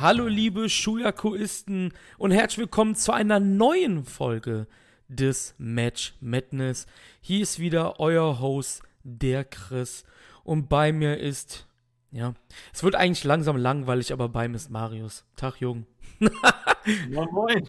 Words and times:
Hallo 0.00 0.28
liebe 0.28 0.70
Schuyakuisten 0.70 1.92
und 2.16 2.30
herzlich 2.30 2.56
willkommen 2.56 2.94
zu 2.94 3.12
einer 3.12 3.38
neuen 3.38 4.06
Folge 4.06 4.66
des 5.08 5.54
Match 5.58 6.14
Madness. 6.20 6.86
Hier 7.20 7.42
ist 7.42 7.58
wieder 7.58 8.00
euer 8.00 8.40
Host, 8.40 8.82
der 9.02 9.44
Chris. 9.44 10.06
Und 10.42 10.70
bei 10.70 10.94
mir 10.94 11.18
ist, 11.18 11.68
ja, 12.12 12.32
es 12.72 12.82
wird 12.82 12.94
eigentlich 12.94 13.24
langsam 13.24 13.58
langweilig, 13.58 14.10
aber 14.14 14.30
bei 14.30 14.48
mir 14.48 14.56
ist 14.56 14.70
Marius. 14.70 15.26
Tag, 15.36 15.60
Jung. 15.60 15.86
moin, 17.10 17.28
moin. 17.30 17.68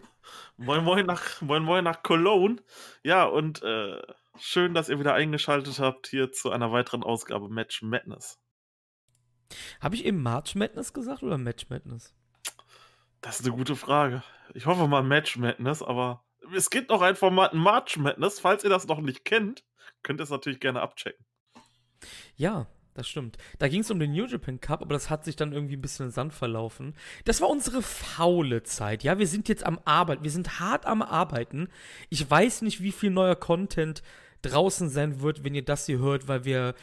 Moin, 0.56 0.84
moin 0.84 1.04
nach, 1.04 1.42
moin, 1.42 1.62
moin 1.62 1.84
nach 1.84 2.02
Cologne. 2.02 2.56
Ja, 3.02 3.24
und 3.24 3.62
äh, 3.62 4.00
schön, 4.38 4.72
dass 4.72 4.88
ihr 4.88 4.98
wieder 4.98 5.12
eingeschaltet 5.12 5.78
habt 5.80 6.06
hier 6.06 6.32
zu 6.32 6.50
einer 6.50 6.72
weiteren 6.72 7.02
Ausgabe 7.02 7.50
Match 7.50 7.82
Madness. 7.82 8.38
Habe 9.82 9.96
ich 9.96 10.06
eben 10.06 10.22
March 10.22 10.54
Madness 10.54 10.94
gesagt 10.94 11.22
oder 11.22 11.36
Match 11.36 11.68
Madness? 11.68 12.14
Das 13.22 13.38
ist 13.38 13.46
eine 13.46 13.56
gute 13.56 13.76
Frage. 13.76 14.22
Ich 14.52 14.66
hoffe 14.66 14.86
mal 14.88 15.02
Match 15.02 15.36
Madness, 15.36 15.82
aber 15.82 16.24
es 16.54 16.70
gibt 16.70 16.90
noch 16.90 17.00
ein 17.00 17.16
Format 17.16 17.54
March 17.54 17.96
Madness. 17.96 18.40
Falls 18.40 18.64
ihr 18.64 18.70
das 18.70 18.86
noch 18.88 19.00
nicht 19.00 19.24
kennt, 19.24 19.64
könnt 20.02 20.20
ihr 20.20 20.24
es 20.24 20.30
natürlich 20.30 20.60
gerne 20.60 20.82
abchecken. 20.82 21.24
Ja, 22.34 22.66
das 22.94 23.08
stimmt. 23.08 23.38
Da 23.60 23.68
ging 23.68 23.80
es 23.80 23.90
um 23.92 24.00
den 24.00 24.12
New 24.12 24.26
Japan 24.26 24.60
Cup, 24.60 24.82
aber 24.82 24.92
das 24.92 25.08
hat 25.08 25.24
sich 25.24 25.36
dann 25.36 25.52
irgendwie 25.52 25.76
ein 25.76 25.80
bisschen 25.80 26.06
in 26.06 26.12
Sand 26.12 26.34
verlaufen. 26.34 26.94
Das 27.24 27.40
war 27.40 27.48
unsere 27.48 27.80
faule 27.80 28.64
Zeit. 28.64 29.04
Ja, 29.04 29.18
wir 29.18 29.28
sind 29.28 29.48
jetzt 29.48 29.64
am 29.64 29.78
Arbeiten. 29.84 30.24
Wir 30.24 30.30
sind 30.32 30.58
hart 30.58 30.84
am 30.84 31.00
Arbeiten. 31.00 31.68
Ich 32.10 32.28
weiß 32.28 32.62
nicht, 32.62 32.82
wie 32.82 32.92
viel 32.92 33.10
neuer 33.10 33.36
Content 33.36 34.02
draußen 34.42 34.88
sein 34.88 35.20
wird, 35.20 35.44
wenn 35.44 35.54
ihr 35.54 35.64
das 35.64 35.86
hier 35.86 36.00
hört, 36.00 36.26
weil 36.26 36.44
wir 36.44 36.74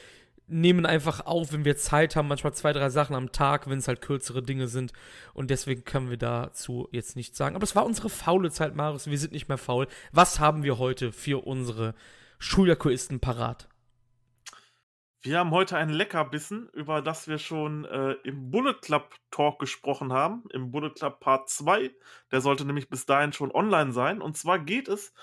nehmen 0.50 0.86
einfach 0.86 1.26
auf, 1.26 1.54
wenn 1.54 1.66
wir 1.66 1.78
Zeit 1.78 2.16
haben, 2.16 2.28
manchmal 2.28 2.54
zwei, 2.54 2.74
drei 2.74 2.90
Sachen 2.90 3.16
am 3.16 3.32
Tag, 3.32 3.70
wenn 3.70 3.80
es 3.80 3.88
halt 3.88 4.02
kürzere 4.02 4.42
Dinge 4.42 4.68
sind. 4.68 4.94
Und 5.34 5.50
deswegen 5.50 5.84
können 5.84 6.10
wir 6.10 6.18
dazu 6.18 6.88
jetzt 6.92 7.16
nichts 7.16 7.38
sagen. 7.38 7.56
Aber 7.56 7.64
es 7.64 7.76
war 7.76 7.86
unsere 7.86 8.10
faule 8.10 8.52
Zeit, 8.52 8.76
Marius. 8.76 9.08
Wir 9.08 9.18
sind 9.18 9.34
nicht 9.34 9.48
mehr 9.48 9.58
faul. 9.58 9.88
Was 10.12 10.40
haben 10.40 10.64
wir 10.64 10.78
heute 10.78 11.12
für 11.12 11.46
unsere 11.46 11.96
Schuljakoisten 12.40 13.20
parat? 13.20 13.68
Wir 15.22 15.38
haben 15.38 15.52
heute 15.52 15.76
ein 15.76 15.90
Leckerbissen, 15.90 16.70
über 16.70 17.02
das 17.02 17.28
wir 17.28 17.40
schon 17.40 17.84
äh, 17.84 18.14
im 18.24 18.52
Bullet 18.52 18.76
Club 18.82 19.14
Talk 19.32 19.60
gesprochen 19.60 20.14
haben, 20.14 20.46
im 20.54 20.72
Bullet 20.72 20.92
Club 20.92 21.20
Part 21.20 21.50
2. 21.50 21.92
Der 22.32 22.40
sollte 22.40 22.64
nämlich 22.64 22.90
bis 22.90 23.06
dahin 23.06 23.34
schon 23.34 23.52
online 23.52 23.92
sein. 23.92 24.22
Und 24.22 24.38
zwar 24.38 24.60
geht 24.60 24.88
es 24.88 25.14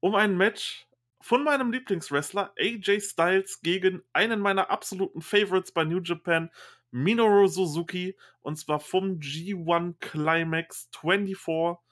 um 0.00 0.16
ein 0.16 0.36
Match 0.36 0.85
von 1.26 1.42
meinem 1.42 1.72
Lieblingswrestler 1.72 2.54
AJ 2.56 3.00
Styles 3.00 3.60
gegen 3.60 4.00
einen 4.12 4.38
meiner 4.38 4.70
absoluten 4.70 5.20
Favorites 5.20 5.72
bei 5.72 5.82
New 5.82 5.98
Japan, 5.98 6.52
Minoru 6.92 7.48
Suzuki. 7.48 8.16
Und 8.42 8.56
zwar 8.58 8.78
vom 8.78 9.18
G1 9.18 9.96
Climax 9.98 10.88
24. 11.00 11.82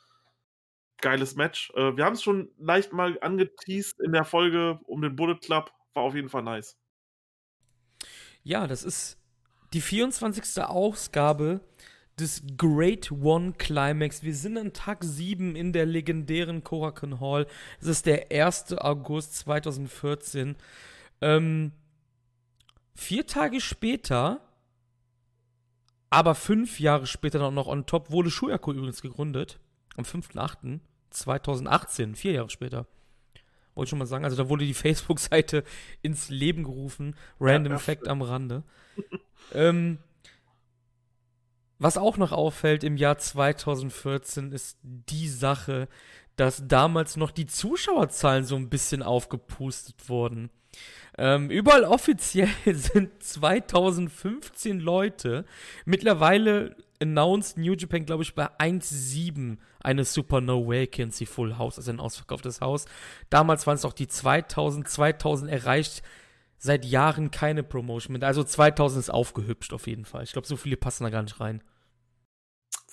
Geiles 0.98 1.34
Match. 1.34 1.72
Äh, 1.74 1.96
wir 1.96 2.04
haben 2.04 2.12
es 2.12 2.22
schon 2.22 2.52
leicht 2.58 2.92
mal 2.92 3.18
angeteased 3.22 3.98
in 4.00 4.12
der 4.12 4.24
Folge 4.24 4.78
um 4.84 5.02
den 5.02 5.16
Bullet 5.16 5.40
Club. 5.40 5.72
War 5.94 6.04
auf 6.04 6.14
jeden 6.14 6.28
Fall 6.28 6.44
nice. 6.44 6.78
Ja, 8.44 8.68
das 8.68 8.84
ist 8.84 9.18
die 9.72 9.80
24. 9.80 10.62
Ausgabe 10.62 11.60
des 12.18 12.42
Great 12.56 13.10
One 13.10 13.52
Climax. 13.52 14.22
Wir 14.22 14.34
sind 14.34 14.56
an 14.56 14.72
Tag 14.72 15.02
7 15.02 15.56
in 15.56 15.72
der 15.72 15.86
legendären 15.86 16.62
Korakuen 16.62 17.18
Hall. 17.20 17.48
Es 17.80 17.88
ist 17.88 18.06
der 18.06 18.30
1. 18.30 18.78
August 18.78 19.34
2014. 19.36 20.54
Ähm, 21.20 21.72
vier 22.94 23.26
Tage 23.26 23.60
später, 23.60 24.40
aber 26.10 26.34
fünf 26.34 26.80
Jahre 26.80 27.06
später 27.06 27.38
noch, 27.38 27.50
noch 27.50 27.66
on 27.66 27.86
top, 27.86 28.10
wurde 28.10 28.30
Shuyaku 28.30 28.72
übrigens 28.72 29.02
gegründet. 29.02 29.58
Am 29.96 30.04
5.8.2018, 30.04 32.14
vier 32.14 32.32
Jahre 32.32 32.50
später. 32.50 32.86
Wollte 33.74 33.86
ich 33.86 33.90
schon 33.90 33.98
mal 33.98 34.06
sagen. 34.06 34.24
Also 34.24 34.36
da 34.36 34.48
wurde 34.48 34.64
die 34.64 34.74
Facebook-Seite 34.74 35.64
ins 36.02 36.28
Leben 36.28 36.62
gerufen. 36.62 37.16
Random 37.40 37.72
ja, 37.72 37.78
Fact 37.78 38.06
am 38.06 38.22
Rande. 38.22 38.62
ähm, 39.52 39.98
was 41.84 41.98
auch 41.98 42.16
noch 42.16 42.32
auffällt 42.32 42.82
im 42.82 42.96
Jahr 42.96 43.18
2014 43.18 44.52
ist 44.52 44.78
die 44.82 45.28
Sache, 45.28 45.86
dass 46.34 46.66
damals 46.66 47.18
noch 47.18 47.30
die 47.30 47.44
Zuschauerzahlen 47.44 48.46
so 48.46 48.56
ein 48.56 48.70
bisschen 48.70 49.02
aufgepustet 49.02 50.08
wurden. 50.08 50.48
Ähm, 51.18 51.50
überall 51.50 51.84
offiziell 51.84 52.48
sind 52.64 53.22
2015 53.22 54.80
Leute. 54.80 55.44
Mittlerweile 55.84 56.74
announced 57.02 57.58
New 57.58 57.74
Japan, 57.74 58.06
glaube 58.06 58.22
ich, 58.22 58.34
bei 58.34 58.46
1,7 58.58 59.58
eine 59.80 60.06
Super 60.06 60.40
No 60.40 60.66
Vacancy 60.66 61.26
Full 61.26 61.58
House, 61.58 61.76
also 61.76 61.90
ein 61.90 62.00
ausverkauftes 62.00 62.62
Haus. 62.62 62.86
Damals 63.28 63.66
waren 63.66 63.76
es 63.76 63.84
auch 63.84 63.92
die 63.92 64.08
2000, 64.08 64.88
2000 64.88 65.50
erreicht 65.50 66.02
seit 66.56 66.86
Jahren 66.86 67.30
keine 67.30 67.62
Promotion 67.62 68.16
mehr. 68.16 68.26
Also 68.26 68.42
2000 68.42 69.00
ist 69.00 69.10
aufgehübscht 69.10 69.74
auf 69.74 69.86
jeden 69.86 70.06
Fall. 70.06 70.22
Ich 70.22 70.32
glaube, 70.32 70.48
so 70.48 70.56
viele 70.56 70.78
passen 70.78 71.04
da 71.04 71.10
gar 71.10 71.22
nicht 71.22 71.38
rein. 71.38 71.62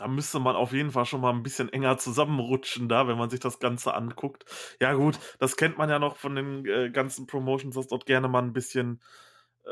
Da 0.01 0.07
müsste 0.07 0.39
man 0.39 0.55
auf 0.55 0.73
jeden 0.73 0.89
Fall 0.89 1.05
schon 1.05 1.21
mal 1.21 1.29
ein 1.29 1.43
bisschen 1.43 1.71
enger 1.71 1.95
zusammenrutschen 1.99 2.89
da, 2.89 3.07
wenn 3.07 3.19
man 3.19 3.29
sich 3.29 3.39
das 3.39 3.59
Ganze 3.59 3.93
anguckt. 3.93 4.45
Ja 4.79 4.93
gut, 4.93 5.19
das 5.37 5.57
kennt 5.57 5.77
man 5.77 5.91
ja 5.91 5.99
noch 5.99 6.17
von 6.17 6.35
den 6.35 6.65
äh, 6.65 6.89
ganzen 6.89 7.27
Promotions, 7.27 7.75
dass 7.75 7.85
dort 7.85 8.07
gerne 8.07 8.27
mal 8.27 8.41
ein 8.41 8.51
bisschen 8.51 8.99
äh, 9.63 9.69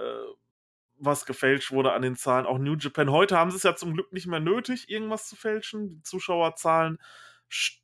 was 0.98 1.26
gefälscht 1.26 1.72
wurde 1.72 1.94
an 1.94 2.04
den 2.04 2.16
Zahlen. 2.16 2.46
Auch 2.46 2.60
New 2.60 2.76
Japan. 2.76 3.10
Heute 3.10 3.38
haben 3.40 3.50
sie 3.50 3.58
es 3.58 3.64
ja 3.64 3.76
zum 3.76 3.96
Glück 3.96 4.14
nicht 4.14 4.28
mehr 4.28 4.40
nötig, 4.40 4.88
irgendwas 4.88 5.28
zu 5.28 5.36
fälschen. 5.36 5.90
Die 5.90 6.04
Zuschauerzahlen 6.04 7.00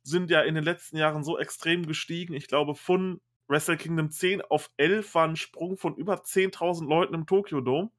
sind 0.04 0.30
ja 0.30 0.42
in 0.42 0.54
den 0.54 0.62
letzten 0.62 0.98
Jahren 0.98 1.24
so 1.24 1.40
extrem 1.40 1.84
gestiegen. 1.84 2.32
Ich 2.32 2.46
glaube, 2.46 2.76
von 2.76 3.20
Wrestle 3.48 3.76
Kingdom 3.76 4.12
10 4.12 4.40
auf 4.42 4.70
11 4.76 5.16
war 5.16 5.26
ein 5.26 5.34
Sprung 5.34 5.76
von 5.78 5.96
über 5.96 6.22
10.000 6.22 6.88
Leuten 6.88 7.14
im 7.14 7.26
Tokyo 7.26 7.60
Dome. 7.60 7.90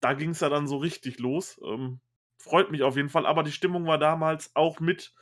Da 0.00 0.14
ging 0.14 0.30
es 0.30 0.40
ja 0.40 0.48
dann 0.48 0.66
so 0.66 0.78
richtig 0.78 1.20
los. 1.20 1.60
Ähm, 1.64 2.00
freut 2.42 2.70
mich 2.72 2.82
auf 2.82 2.96
jeden 2.96 3.08
Fall. 3.08 3.24
Aber 3.24 3.42
die 3.42 3.52
Stimmung 3.52 3.86
war 3.86 3.98
damals 3.98 4.54
auch 4.54 4.80
mit 4.80 5.14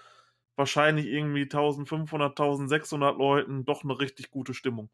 wahrscheinlich 0.56 1.06
irgendwie 1.06 1.42
1500, 1.42 2.30
1600 2.30 3.16
Leuten 3.18 3.64
doch 3.64 3.84
eine 3.84 3.98
richtig 3.98 4.30
gute 4.30 4.54
Stimmung. 4.54 4.90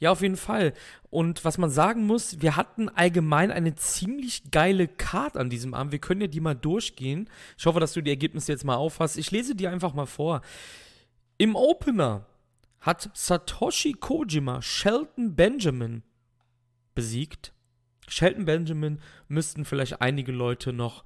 Ja, 0.00 0.10
auf 0.10 0.22
jeden 0.22 0.36
Fall. 0.36 0.74
Und 1.10 1.44
was 1.44 1.56
man 1.56 1.70
sagen 1.70 2.06
muss, 2.06 2.40
wir 2.42 2.56
hatten 2.56 2.88
allgemein 2.88 3.52
eine 3.52 3.76
ziemlich 3.76 4.50
geile 4.50 4.88
Card 4.88 5.36
an 5.36 5.48
diesem 5.48 5.72
Abend. 5.72 5.92
Wir 5.92 6.00
können 6.00 6.20
ja 6.20 6.26
die 6.26 6.40
mal 6.40 6.54
durchgehen. 6.54 7.30
Ich 7.56 7.66
hoffe, 7.66 7.78
dass 7.80 7.92
du 7.92 8.02
die 8.02 8.10
Ergebnisse 8.10 8.50
jetzt 8.50 8.64
mal 8.64 8.76
auffasst. 8.76 9.16
Ich 9.16 9.30
lese 9.30 9.54
die 9.54 9.68
einfach 9.68 9.94
mal 9.94 10.06
vor. 10.06 10.42
Im 11.38 11.54
Opener 11.54 12.26
hat 12.80 13.10
Satoshi 13.14 13.92
Kojima 13.92 14.60
Shelton 14.60 15.36
Benjamin 15.36 16.02
besiegt. 16.94 17.53
Shelton 18.08 18.44
Benjamin 18.44 19.00
müssten 19.28 19.64
vielleicht 19.64 20.00
einige 20.00 20.32
Leute 20.32 20.72
noch, 20.72 21.04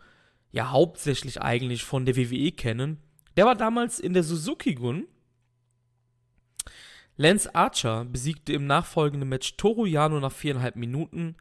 ja, 0.51 0.71
hauptsächlich 0.71 1.41
eigentlich 1.43 1.85
von 1.85 2.07
der 2.07 2.17
WWE 2.17 2.53
kennen. 2.53 2.99
Der 3.37 3.47
war 3.47 3.55
damals 3.55 4.01
in 4.01 4.15
der 4.15 4.23
Suzuki-Gun. 4.23 5.07
Lance 7.17 7.55
Archer 7.55 8.05
besiegte 8.05 8.53
im 8.53 8.67
nachfolgenden 8.67 9.29
Match 9.29 9.57
Toru 9.57 9.87
Yano 9.87 10.21
nach 10.21 10.33
viereinhalb 10.33 10.77
Minuten. 10.77 11.37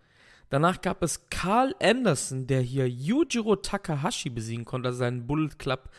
Danach 0.50 0.82
gab 0.82 1.04
es 1.04 1.30
Carl 1.30 1.76
Anderson, 1.82 2.48
der 2.48 2.62
hier 2.62 2.88
Yujiro 2.88 3.58
Takahashi 3.58 4.30
besiegen 4.30 4.66
konnte, 4.66 4.90
also 4.90 5.00
seinen 5.00 5.28
Bullet 5.28 5.58
Club 5.58 5.90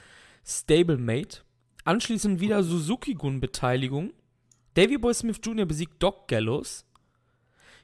Stablemate. 0.45 1.43
Anschließend 1.85 2.41
wieder 2.41 2.63
Suzuki-Gun-Beteiligung. 2.63 4.13
Davy 4.75 4.99
Boy 4.99 5.15
Smith 5.15 5.41
Jr. 5.43 5.67
besiegt 5.67 6.03
Doc 6.03 6.29
Gallows. 6.29 6.85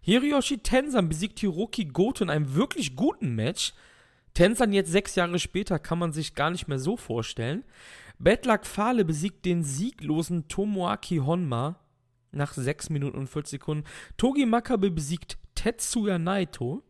Hiroyoshi 0.04 0.58
Tensan 0.58 1.08
besiegt 1.08 1.40
Hiroki 1.40 1.86
Goto 1.86 2.24
in 2.24 2.30
einem 2.30 2.54
wirklich 2.54 2.94
guten 2.94 3.34
Match. 3.34 3.72
Tensan 4.34 4.74
jetzt 4.74 4.92
sechs 4.92 5.14
Jahre 5.14 5.38
später 5.38 5.78
kann 5.78 5.98
man 5.98 6.12
sich 6.12 6.34
gar 6.34 6.50
nicht 6.50 6.68
mehr 6.68 6.78
so 6.78 6.98
vorstellen. 6.98 7.64
Bad 8.18 8.44
Luck 8.44 8.66
Fale 8.66 9.06
besiegt 9.06 9.46
den 9.46 9.64
sieglosen 9.64 10.46
Tomoaki 10.46 11.16
Honma 11.16 11.80
nach 12.32 12.52
6 12.52 12.90
Minuten 12.90 13.16
und 13.16 13.28
40 13.28 13.52
Sekunden. 13.52 13.84
Togi 14.18 14.44
Makabe 14.44 14.90
besiegt 14.90 15.38
Tetsuya 15.54 16.18
Naito. 16.18 16.82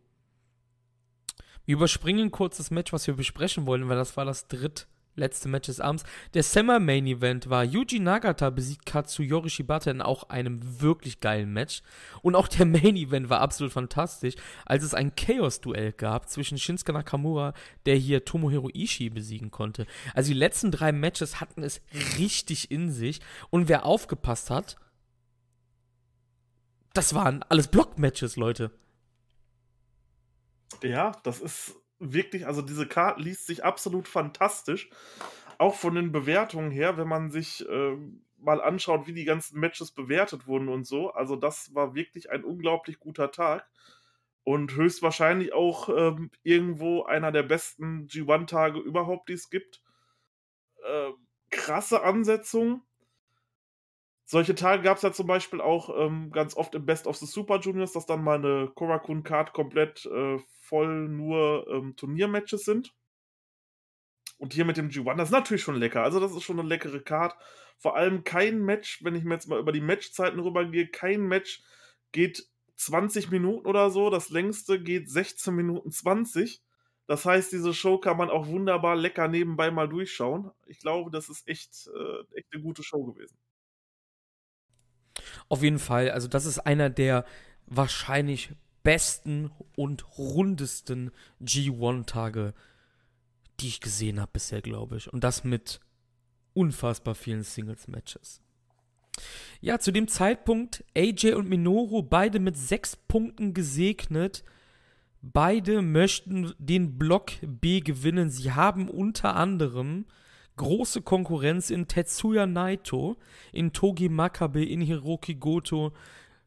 Wir 1.67 1.77
überspringen 1.77 2.33
kurz 2.33 2.57
das 2.57 2.73
Match, 2.73 2.93
was 2.93 3.07
wir 3.07 3.15
besprechen 3.15 3.65
wollen, 3.67 3.89
weil 3.89 3.97
das 3.97 4.17
war 4.17 4.25
das 4.25 4.49
dritt 4.49 4.89
letzte 5.17 5.49
Match 5.49 5.67
des 5.67 5.81
Abends. 5.81 6.05
Der 6.35 6.43
Summer 6.43 6.81
Main 6.81 7.07
Event 7.07 7.49
war 7.49 7.65
Yuji 7.65 8.01
Nagata 8.01 8.51
besiegt 8.51 8.87
Katsuyori 8.87 9.51
Shibata 9.51 9.91
in 9.91 10.03
auch 10.03 10.29
einem 10.31 10.81
wirklich 10.81 11.21
geilen 11.21 11.53
Match. 11.53 11.83
Und 12.23 12.35
auch 12.35 12.49
der 12.49 12.67
Main 12.67 12.97
Event 12.97 13.29
war 13.29 13.41
absolut 13.41 13.73
fantastisch, 13.73 14.35
als 14.67 14.85
es 14.85 14.95
ein 14.95 15.15
Chaos-Duell 15.15 15.93
gab 15.93 16.29
zwischen 16.29 16.59
Shinsuke 16.59 16.93
Nakamura, 16.93 17.55
der 17.87 17.97
hier 17.97 18.25
Tomohiro 18.25 18.71
Ishii 18.73 19.11
besiegen 19.11 19.51
konnte. 19.51 19.87
Also 20.15 20.33
die 20.33 20.39
letzten 20.39 20.71
drei 20.71 20.93
Matches 20.93 21.41
hatten 21.41 21.63
es 21.63 21.81
richtig 22.19 22.71
in 22.71 22.91
sich. 22.91 23.21
Und 23.51 23.69
wer 23.69 23.87
aufgepasst 23.87 24.51
hat, 24.51 24.77
das 26.93 27.15
waren 27.15 27.43
alles 27.49 27.69
Block-Matches, 27.69 28.37
Leute. 28.37 28.71
Ja, 30.83 31.13
das 31.23 31.41
ist 31.41 31.75
wirklich, 31.99 32.47
also 32.47 32.63
diese 32.63 32.87
Karte 32.87 33.23
liest 33.23 33.47
sich 33.47 33.65
absolut 33.65 34.09
fantastisch. 34.09 34.91
Auch 35.59 35.75
von 35.75 35.95
den 35.95 36.13
Bewertungen 36.13 36.71
her, 36.71 36.97
wenn 36.97 37.09
man 37.09 37.31
sich 37.31 37.69
äh, 37.69 37.97
mal 38.39 38.61
anschaut, 38.61 39.07
wie 39.07 39.13
die 39.13 39.25
ganzen 39.25 39.59
Matches 39.59 39.93
bewertet 39.93 40.47
wurden 40.47 40.69
und 40.69 40.87
so. 40.87 41.11
Also 41.11 41.37
das 41.37 41.75
war 41.75 41.95
wirklich 41.95 42.31
ein 42.31 42.45
unglaublich 42.45 42.99
guter 42.99 43.31
Tag 43.31 43.69
und 44.45 44.75
höchstwahrscheinlich 44.75 45.53
auch 45.53 45.89
ähm, 45.89 46.31
irgendwo 46.43 47.05
einer 47.05 47.33
der 47.33 47.43
besten 47.43 48.07
G1-Tage 48.07 48.79
überhaupt, 48.79 49.29
die 49.29 49.35
es 49.35 49.49
gibt. 49.49 49.83
Äh, 50.85 51.11
krasse 51.51 52.03
Ansetzung. 52.03 52.83
Solche 54.27 54.55
Tage 54.55 54.83
gab 54.83 54.97
es 54.97 55.03
ja 55.03 55.13
zum 55.13 55.27
Beispiel 55.27 55.61
auch 55.61 55.91
ähm, 55.99 56.31
ganz 56.33 56.57
oft 56.57 56.75
im 56.75 56.87
Best 56.87 57.07
of 57.07 57.17
the 57.17 57.27
Super 57.27 57.61
Juniors, 57.61 57.93
dass 57.93 58.07
dann 58.07 58.25
mal 58.25 58.39
eine 58.39 58.71
Korakun-Card 58.75 59.53
komplett 59.53 60.07
äh, 60.07 60.39
voll 60.63 61.09
nur 61.09 61.67
ähm, 61.69 61.95
Turniermatches 61.97 62.65
sind. 62.65 62.95
Und 64.39 64.55
hier 64.55 64.65
mit 64.65 64.77
dem 64.77 64.89
G1, 64.89 65.17
das 65.17 65.29
ist 65.29 65.33
natürlich 65.33 65.63
schon 65.63 65.77
lecker. 65.77 66.03
Also, 66.03 66.21
das 66.21 66.33
ist 66.33 66.43
schon 66.43 66.59
eine 66.59 66.69
leckere 66.69 67.01
Card. 67.01 67.37
Vor 67.79 67.97
allem 67.97 68.25
kein 68.25 68.63
Match, 68.63 69.05
wenn 69.05 69.15
ich 69.15 69.25
mir 69.25 69.35
jetzt 69.35 69.49
mal 69.49 69.59
über 69.61 69.73
die 69.73 69.81
Matchzeiten 69.81 70.41
rübergehe, 70.41 70.89
kein 70.89 71.23
Match 71.27 71.63
geht 72.13 72.49
20 72.77 73.31
Minuten 73.31 73.67
oder 73.67 73.91
so. 73.91 74.11
Das 74.11 74.31
längste 74.31 74.81
geht 74.83 75.11
16 75.11 75.55
Minuten 75.55 75.91
20. 75.91 76.63
Das 77.07 77.27
heißt, 77.27 77.53
diese 77.53 77.75
Show 77.75 77.99
kann 77.99 78.17
man 78.17 78.31
auch 78.31 78.47
wunderbar 78.47 78.97
lecker 78.97 79.29
nebenbei 79.29 79.71
mal 79.71 79.89
durchschauen. 79.89 80.51
Ich 80.67 80.79
glaube, 80.81 81.11
das 81.11 81.29
ist 81.29 81.47
echt, 81.47 81.89
äh, 81.89 82.39
echt 82.39 82.49
eine 82.53 82.63
gute 82.63 82.83
Show 82.83 83.05
gewesen. 83.05 83.37
Auf 85.49 85.63
jeden 85.63 85.79
Fall. 85.79 86.11
Also, 86.11 86.29
das 86.29 86.47
ist 86.47 86.61
einer 86.61 86.91
der 86.91 87.25
wahrscheinlich 87.67 88.51
besten 88.83 89.51
und 89.77 90.19
rundesten 90.19 91.11
G1-Tage, 91.43 92.55
die 93.61 93.69
ich 93.69 93.81
gesehen 93.81 94.21
habe 94.21 94.31
bisher, 94.35 94.63
glaube 94.63 94.97
ich. 94.97 95.13
Und 95.13 95.25
das 95.25 95.45
mit 95.45 95.81
unfassbar 96.53 97.15
vielen 97.15 97.43
Singles-Matches. 97.43 98.41
Ja, 99.61 99.79
zu 99.79 99.93
dem 99.93 100.09
Zeitpunkt 100.09 100.85
AJ 100.97 101.33
und 101.35 101.49
Minoru 101.49 102.03
beide 102.03 102.41
mit 102.41 102.57
sechs 102.57 102.97
Punkten 102.97 103.55
gesegnet. 103.55 104.45
Beide 105.23 105.81
möchten 105.81 106.53
den 106.59 106.99
Block 106.99 107.33
B 107.41 107.81
gewinnen. 107.81 108.29
Sie 108.29 108.53
haben 108.53 108.89
unter 108.89 109.37
anderem 109.37 110.05
große 110.57 111.03
Konkurrenz 111.03 111.71
in 111.71 111.89
Tetsuya 111.89 112.47
Naito, 112.47 113.17
in 113.53 113.73
Togi 113.73 114.09
Makabe, 114.09 114.65
in 114.65 114.81
Hiroki 114.81 115.35
Goto, 115.35 115.93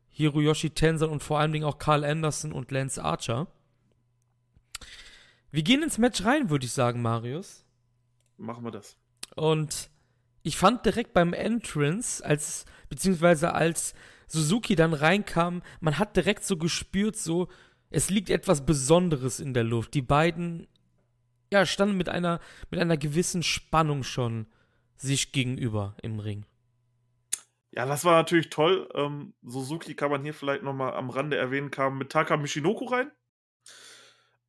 Hiroyoshi 0.09 0.71
Tensan 0.71 1.09
und 1.09 1.24
vor 1.24 1.39
allen 1.39 1.51
Dingen 1.51 1.65
auch 1.65 1.77
Carl 1.77 2.04
Anderson 2.04 2.51
und 2.51 2.71
Lance 2.71 3.04
Archer. 3.04 3.48
Wir 5.51 5.63
gehen 5.63 5.83
ins 5.83 5.98
Match 5.98 6.24
rein, 6.24 6.50
würde 6.50 6.65
ich 6.65 6.71
sagen, 6.71 7.01
Marius. 7.01 7.65
Machen 8.38 8.63
wir 8.63 8.71
das. 8.71 8.98
Und 9.36 9.89
ich 10.44 10.57
fand 10.57 10.86
direkt 10.86 11.13
beim 11.13 11.33
Entrance, 11.33 12.24
als, 12.25 12.65
beziehungsweise 12.89 13.54
als 13.54 13.94
Suzuki 14.27 14.75
dann 14.75 14.94
reinkam, 14.94 15.62
man 15.80 16.00
hat 16.00 16.15
direkt 16.15 16.44
so 16.44 16.57
gespürt, 16.57 17.15
so, 17.15 17.48
es 17.89 18.09
liegt 18.09 18.30
etwas 18.30 18.65
Besonderes 18.65 19.39
in 19.39 19.54
der 19.54 19.63
Luft. 19.63 19.94
Die 19.94 20.01
beiden, 20.01 20.68
ja, 21.51 21.65
standen 21.65 21.97
mit 21.97 22.09
einer, 22.09 22.39
mit 22.69 22.79
einer 22.79 22.97
gewissen 22.97 23.44
Spannung 23.44 24.03
schon 24.03 24.47
sich 24.95 25.31
gegenüber 25.31 25.95
im 26.01 26.19
Ring. 26.19 26.45
Ja, 27.71 27.85
das 27.85 28.05
war 28.05 28.15
natürlich 28.15 28.49
toll. 28.49 28.89
Ähm, 28.95 29.33
Suzuki 29.44 29.94
kann 29.95 30.09
man 30.09 30.23
hier 30.23 30.33
vielleicht 30.33 30.63
nochmal 30.63 30.94
am 30.94 31.09
Rande 31.09 31.38
erwähnen, 31.38 31.69
kam 31.69 31.97
mit 31.97 32.11
Taka 32.11 32.38
Michinoku 32.38 32.85
rein 32.85 33.11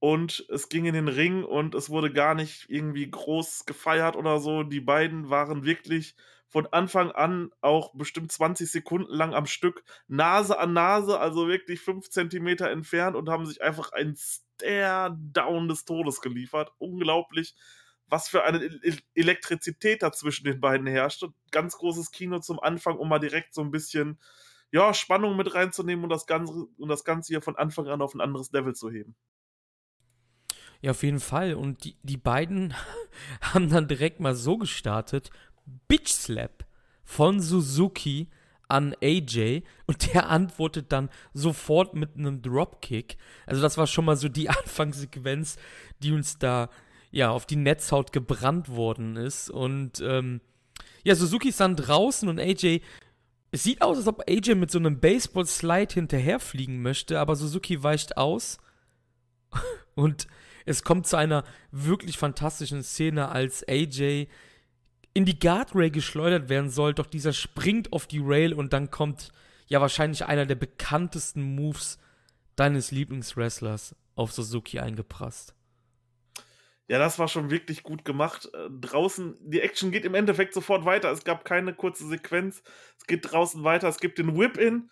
und 0.00 0.46
es 0.48 0.68
ging 0.68 0.84
in 0.86 0.94
den 0.94 1.08
Ring 1.08 1.44
und 1.44 1.74
es 1.74 1.90
wurde 1.90 2.12
gar 2.12 2.34
nicht 2.34 2.66
irgendwie 2.68 3.10
groß 3.10 3.66
gefeiert 3.66 4.16
oder 4.16 4.38
so. 4.38 4.62
Die 4.62 4.80
beiden 4.80 5.28
waren 5.28 5.64
wirklich 5.64 6.14
von 6.48 6.66
Anfang 6.66 7.10
an 7.10 7.50
auch 7.60 7.92
bestimmt 7.94 8.32
20 8.32 8.70
Sekunden 8.70 9.12
lang 9.12 9.34
am 9.34 9.46
Stück 9.46 9.82
Nase 10.06 10.58
an 10.58 10.72
Nase, 10.72 11.18
also 11.18 11.48
wirklich 11.48 11.80
5 11.80 12.08
Zentimeter 12.08 12.70
entfernt 12.70 13.16
und 13.16 13.28
haben 13.28 13.44
sich 13.44 13.60
einfach 13.60 13.92
ein 14.62 14.68
Stare-Down 14.68 15.68
des 15.68 15.84
Todes 15.84 16.20
geliefert. 16.20 16.72
Unglaublich, 16.78 17.54
was 18.08 18.28
für 18.28 18.44
eine 18.44 18.60
Elektrizität 19.14 20.02
da 20.02 20.12
zwischen 20.12 20.44
den 20.44 20.60
beiden 20.60 20.86
herrschte. 20.86 21.32
Ganz 21.50 21.76
großes 21.76 22.10
Kino 22.10 22.38
zum 22.40 22.60
Anfang, 22.60 22.98
um 22.98 23.08
mal 23.08 23.18
direkt 23.18 23.54
so 23.54 23.62
ein 23.62 23.70
bisschen 23.70 24.18
ja, 24.70 24.92
Spannung 24.92 25.36
mit 25.36 25.54
reinzunehmen 25.54 26.04
und 26.04 26.10
das 26.10 26.26
Ganze, 26.26 26.52
und 26.52 26.88
das 26.88 27.04
Ganze 27.04 27.32
hier 27.32 27.42
von 27.42 27.56
Anfang 27.56 27.86
an 27.88 28.02
auf 28.02 28.14
ein 28.14 28.20
anderes 28.20 28.52
Level 28.52 28.74
zu 28.74 28.90
heben. 28.90 29.16
Ja, 30.80 30.92
auf 30.92 31.02
jeden 31.02 31.20
Fall. 31.20 31.54
Und 31.54 31.84
die, 31.84 31.96
die 32.02 32.16
beiden 32.16 32.74
haben 33.40 33.68
dann 33.68 33.88
direkt 33.88 34.20
mal 34.20 34.34
so 34.34 34.58
gestartet. 34.58 35.30
Bitch 35.88 36.08
Slap 36.08 36.66
von 37.04 37.40
Suzuki 37.40 38.28
an 38.68 38.94
AJ 39.02 39.62
und 39.86 40.12
der 40.12 40.28
antwortet 40.28 40.92
dann 40.92 41.08
sofort 41.32 41.94
mit 41.94 42.16
einem 42.16 42.42
Dropkick. 42.42 43.16
Also 43.46 43.62
das 43.62 43.78
war 43.78 43.86
schon 43.86 44.04
mal 44.04 44.16
so 44.16 44.28
die 44.28 44.48
Anfangssequenz, 44.48 45.56
die 46.00 46.12
uns 46.12 46.38
da 46.38 46.68
ja 47.10 47.30
auf 47.30 47.46
die 47.46 47.56
Netzhaut 47.56 48.12
gebrannt 48.12 48.68
worden 48.68 49.16
ist. 49.16 49.50
Und 49.50 50.00
ähm, 50.00 50.40
ja, 51.04 51.14
Suzuki 51.14 51.48
ist 51.48 51.60
dann 51.60 51.76
draußen 51.76 52.28
und 52.28 52.38
AJ. 52.38 52.80
Es 53.50 53.62
sieht 53.62 53.80
aus, 53.80 53.96
als 53.96 54.06
ob 54.06 54.28
AJ 54.28 54.56
mit 54.56 54.70
so 54.70 54.78
einem 54.78 55.00
Baseball-Slide 55.00 55.94
hinterherfliegen 55.94 56.82
möchte, 56.82 57.18
aber 57.18 57.34
Suzuki 57.34 57.82
weicht 57.82 58.18
aus. 58.18 58.58
Und 59.94 60.26
es 60.66 60.82
kommt 60.82 61.06
zu 61.06 61.16
einer 61.16 61.44
wirklich 61.70 62.18
fantastischen 62.18 62.82
Szene, 62.82 63.30
als 63.30 63.66
AJ 63.66 64.28
in 65.18 65.24
die 65.24 65.40
Guardrail 65.40 65.90
geschleudert 65.90 66.48
werden 66.48 66.70
soll, 66.70 66.94
doch 66.94 67.06
dieser 67.06 67.32
springt 67.32 67.92
auf 67.92 68.06
die 68.06 68.22
Rail 68.22 68.54
und 68.54 68.72
dann 68.72 68.92
kommt 68.92 69.32
ja 69.66 69.80
wahrscheinlich 69.80 70.24
einer 70.26 70.46
der 70.46 70.54
bekanntesten 70.54 71.42
Moves 71.42 71.98
deines 72.54 72.92
Lieblingswrestlers 72.92 73.96
auf 74.14 74.30
Suzuki 74.30 74.78
eingeprasst. 74.78 75.56
Ja, 76.86 77.00
das 77.00 77.18
war 77.18 77.26
schon 77.26 77.50
wirklich 77.50 77.82
gut 77.82 78.04
gemacht. 78.04 78.48
Äh, 78.54 78.68
draußen, 78.70 79.36
die 79.40 79.60
Action 79.60 79.90
geht 79.90 80.04
im 80.04 80.14
Endeffekt 80.14 80.54
sofort 80.54 80.84
weiter. 80.84 81.10
Es 81.10 81.24
gab 81.24 81.44
keine 81.44 81.74
kurze 81.74 82.06
Sequenz. 82.06 82.62
Es 82.96 83.08
geht 83.08 83.32
draußen 83.32 83.64
weiter. 83.64 83.88
Es 83.88 83.98
gibt 83.98 84.18
den 84.18 84.38
Whip-In 84.38 84.88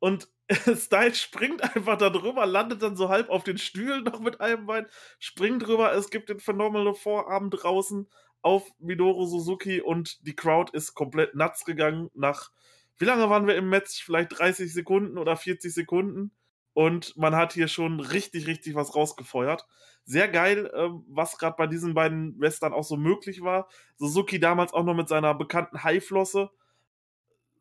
und 0.00 0.28
Styles 0.76 1.20
springt 1.20 1.62
einfach 1.62 1.98
da 1.98 2.10
drüber, 2.10 2.46
landet 2.46 2.82
dann 2.82 2.96
so 2.96 3.10
halb 3.10 3.28
auf 3.28 3.44
den 3.44 3.58
Stühlen 3.58 4.02
noch 4.02 4.18
mit 4.18 4.40
einem 4.40 4.66
Bein, 4.66 4.86
springt 5.20 5.64
drüber. 5.66 5.92
Es 5.92 6.10
gibt 6.10 6.30
den 6.30 6.40
Phenomenal 6.40 6.94
Vorabend 6.94 7.62
draußen 7.62 8.08
auf 8.42 8.68
Minoru 8.78 9.26
Suzuki 9.26 9.80
und 9.80 10.26
die 10.26 10.36
Crowd 10.36 10.76
ist 10.76 10.94
komplett 10.94 11.34
nuts 11.34 11.64
gegangen. 11.64 12.10
Nach 12.14 12.50
wie 12.98 13.04
lange 13.04 13.30
waren 13.30 13.46
wir 13.46 13.56
im 13.56 13.68
Match? 13.68 14.04
Vielleicht 14.04 14.38
30 14.38 14.72
Sekunden 14.72 15.18
oder 15.18 15.36
40 15.36 15.72
Sekunden. 15.72 16.32
Und 16.72 17.16
man 17.16 17.34
hat 17.34 17.52
hier 17.52 17.68
schon 17.68 18.00
richtig, 18.00 18.46
richtig 18.46 18.74
was 18.74 18.94
rausgefeuert. 18.94 19.66
Sehr 20.04 20.28
geil, 20.28 20.70
ähm, 20.74 21.04
was 21.08 21.38
gerade 21.38 21.56
bei 21.56 21.66
diesen 21.66 21.94
beiden 21.94 22.38
Western 22.40 22.72
auch 22.72 22.84
so 22.84 22.96
möglich 22.96 23.42
war. 23.42 23.68
Suzuki 23.96 24.38
damals 24.38 24.72
auch 24.72 24.84
noch 24.84 24.94
mit 24.94 25.08
seiner 25.08 25.34
bekannten 25.34 25.82
Haiflosse 25.82 26.50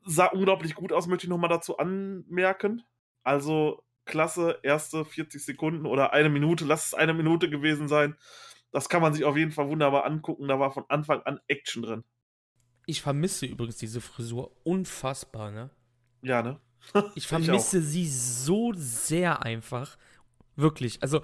sah 0.08 0.28
unglaublich 0.28 0.74
gut 0.74 0.94
aus, 0.94 1.08
möchte 1.08 1.26
ich 1.26 1.30
nochmal 1.30 1.50
dazu 1.50 1.78
anmerken. 1.78 2.84
Also 3.24 3.84
klasse, 4.06 4.58
erste 4.64 5.04
40 5.04 5.44
Sekunden 5.44 5.86
oder 5.86 6.14
eine 6.14 6.30
Minute, 6.30 6.66
lass 6.66 6.88
es 6.88 6.94
eine 6.94 7.14
Minute 7.14 7.50
gewesen 7.50 7.88
sein. 7.88 8.16
Das 8.72 8.90
kann 8.90 9.02
man 9.02 9.14
sich 9.14 9.24
auf 9.24 9.38
jeden 9.38 9.52
Fall 9.52 9.70
wunderbar 9.70 10.06
angucken. 10.06 10.48
Da 10.48 10.60
war 10.60 10.72
von 10.72 10.86
Anfang 10.90 11.22
an 11.24 11.40
Action 11.48 11.84
drin. 11.84 12.04
Ich 12.86 13.02
vermisse 13.02 13.46
übrigens 13.46 13.78
diese 13.78 14.02
Frisur 14.02 14.56
unfassbar, 14.64 15.52
ne? 15.52 15.70
Ja, 16.22 16.42
ne? 16.42 16.60
ich 17.16 17.28
vermisse 17.28 17.80
ich 17.80 17.86
sie 17.86 18.08
so 18.08 18.72
sehr 18.76 19.44
einfach. 19.44 19.98
Wirklich. 20.56 21.02
Also, 21.02 21.22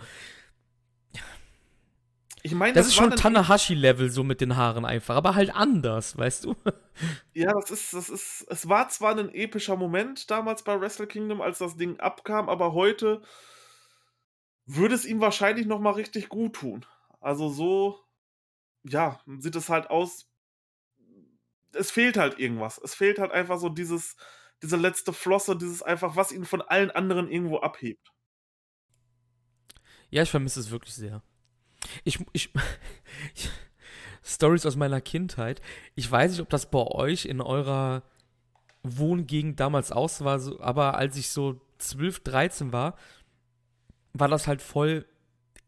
ich 2.45 2.53
meine, 2.53 2.73
das, 2.73 2.87
das 2.87 2.93
ist 2.93 2.95
schon 2.99 3.11
Tanahashi-Level 3.11 4.11
so 4.11 4.25
mit 4.25 4.41
den 4.41 4.57
Haaren 4.57 4.83
einfach, 4.83 5.15
aber 5.15 5.33
halt 5.33 5.55
anders, 5.55 6.17
weißt 6.17 6.45
du? 6.45 6.55
Ja, 7.33 7.51
das 7.53 7.71
ist, 7.71 7.93
das 7.93 8.09
ist, 8.09 8.45
es 8.49 8.69
war 8.69 8.87
zwar 8.89 9.17
ein 9.17 9.33
epischer 9.33 9.75
Moment 9.75 10.29
damals 10.29 10.61
bei 10.61 10.79
Wrestle 10.79 11.07
Kingdom, 11.07 11.41
als 11.41 11.57
das 11.57 11.75
Ding 11.75 11.99
abkam, 11.99 12.49
aber 12.49 12.73
heute 12.73 13.23
würde 14.67 14.93
es 14.93 15.03
ihm 15.03 15.19
wahrscheinlich 15.19 15.65
noch 15.65 15.79
mal 15.79 15.93
richtig 15.93 16.29
gut 16.29 16.53
tun. 16.53 16.85
Also 17.23 17.49
so, 17.49 18.03
ja, 18.83 19.21
sieht 19.39 19.55
es 19.55 19.69
halt 19.69 19.89
aus. 19.89 20.29
Es 21.71 21.89
fehlt 21.89 22.17
halt 22.17 22.37
irgendwas. 22.37 22.77
Es 22.83 22.93
fehlt 22.93 23.17
halt 23.17 23.31
einfach 23.31 23.57
so 23.59 23.69
dieses, 23.69 24.17
diese 24.61 24.75
letzte 24.75 25.13
Flosse, 25.13 25.55
dieses 25.55 25.81
einfach, 25.81 26.17
was 26.17 26.33
ihn 26.33 26.43
von 26.43 26.61
allen 26.61 26.91
anderen 26.91 27.31
irgendwo 27.31 27.59
abhebt. 27.59 28.11
Ja, 30.09 30.21
ich 30.21 30.29
vermisse 30.29 30.59
es 30.59 30.69
wirklich 30.69 30.93
sehr. 30.93 31.23
Ich, 32.03 32.19
ich, 32.33 32.53
ich 33.35 33.49
Stories 34.23 34.65
aus 34.65 34.75
meiner 34.75 34.99
Kindheit. 34.99 35.61
Ich 35.95 36.11
weiß 36.11 36.31
nicht, 36.31 36.41
ob 36.41 36.49
das 36.49 36.69
bei 36.69 36.85
euch 36.85 37.23
in 37.23 37.39
eurer 37.39 38.03
Wohngegend 38.83 39.61
damals 39.61 39.93
aus 39.93 40.25
war, 40.25 40.41
aber 40.59 40.97
als 40.97 41.15
ich 41.15 41.29
so 41.29 41.61
12, 41.77 42.19
13 42.19 42.73
war, 42.73 42.97
war 44.11 44.27
das 44.27 44.45
halt 44.45 44.61
voll 44.61 45.05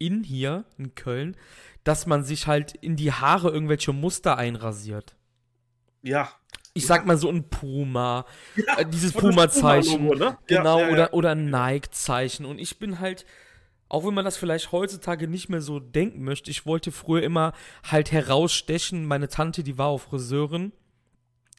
in 0.05 0.23
hier 0.23 0.65
in 0.77 0.95
Köln, 0.95 1.35
dass 1.83 2.05
man 2.05 2.23
sich 2.23 2.47
halt 2.47 2.73
in 2.73 2.95
die 2.95 3.11
Haare 3.11 3.49
irgendwelche 3.49 3.93
Muster 3.93 4.37
einrasiert. 4.37 5.15
Ja. 6.01 6.29
Ich 6.73 6.83
ja. 6.83 6.87
sag 6.87 7.05
mal 7.05 7.17
so 7.17 7.29
ein 7.29 7.49
Puma, 7.49 8.25
ja, 8.55 8.79
äh, 8.79 8.85
dieses 8.85 9.13
Puma-Zeichen, 9.13 10.07
Puma 10.07 10.15
ne? 10.15 10.37
genau, 10.47 10.79
ja, 10.79 10.89
oder, 10.89 11.13
oder 11.13 11.31
ein 11.31 11.49
Nike-Zeichen. 11.49 12.45
Und 12.45 12.59
ich 12.59 12.79
bin 12.79 12.99
halt, 12.99 13.25
auch 13.87 14.05
wenn 14.05 14.13
man 14.13 14.25
das 14.25 14.35
vielleicht 14.35 14.71
heutzutage 14.71 15.27
nicht 15.27 15.47
mehr 15.47 15.61
so 15.61 15.79
denken 15.79 16.23
möchte, 16.23 16.51
ich 16.51 16.65
wollte 16.65 16.91
früher 16.91 17.23
immer 17.23 17.53
halt 17.89 18.11
herausstechen. 18.11 19.05
Meine 19.05 19.29
Tante, 19.29 19.63
die 19.63 19.77
war 19.77 19.87
auch 19.87 20.01
Friseurin. 20.01 20.73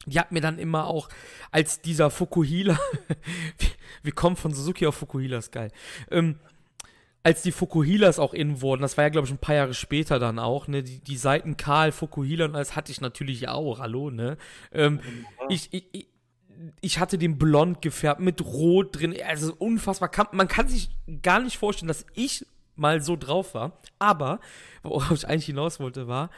Die 0.07 0.21
hat 0.21 0.33
mir 0.33 0.41
dann 0.41 0.59
immer 0.59 0.87
auch 0.87 1.09
als 1.51 1.81
dieser 1.81 2.11
Fukuhila, 2.11 2.79
wir 4.03 4.13
kommen 4.13 4.37
von 4.37 4.55
Suzuki 4.55 4.87
auf 4.87 4.95
Fukuhila, 4.97 5.39
ist 5.39 5.51
geil. 5.51 5.73
Ähm, 6.11 6.39
als 7.27 7.43
die 7.43 7.51
Fukuhilas 7.51 8.21
auch 8.21 8.33
innen 8.33 8.61
wurden, 8.61 8.83
das 8.83 8.97
war 8.97 9.03
ja, 9.03 9.11
glaube 9.11 9.27
ich, 9.27 9.35
ein 9.35 9.39
paar 9.39 9.57
Jahre 9.57 9.75
später 9.75 10.21
dann 10.21 10.39
auch, 10.39 10.69
ne, 10.69 10.85
die, 10.85 11.01
die 11.01 11.17
Seiten 11.17 11.57
Karl, 11.57 11.91
Fukuhila 11.91 12.45
und 12.45 12.55
alles 12.55 12.77
hatte 12.77 12.93
ich 12.93 13.01
natürlich 13.01 13.49
auch, 13.49 13.81
hallo, 13.81 14.13
ne. 14.13 14.37
Ähm, 14.71 15.01
ich, 15.49 15.71
ich, 15.73 16.07
ich 16.81 17.01
hatte 17.01 17.19
den 17.19 17.37
blond 17.37 17.83
gefärbt 17.83 18.21
mit 18.21 18.41
Rot 18.45 18.95
drin, 18.95 19.13
also 19.27 19.53
unfassbar. 19.59 20.09
man 20.31 20.47
kann 20.47 20.69
sich 20.69 20.89
gar 21.21 21.41
nicht 21.41 21.59
vorstellen, 21.59 21.89
dass 21.89 22.07
ich 22.15 22.47
mal 22.77 23.01
so 23.01 23.17
drauf 23.17 23.55
war. 23.55 23.81
Aber, 23.99 24.39
worauf 24.85 25.11
ich 25.11 25.27
eigentlich 25.27 25.47
hinaus 25.47 25.81
wollte, 25.81 26.07
war, 26.07 26.31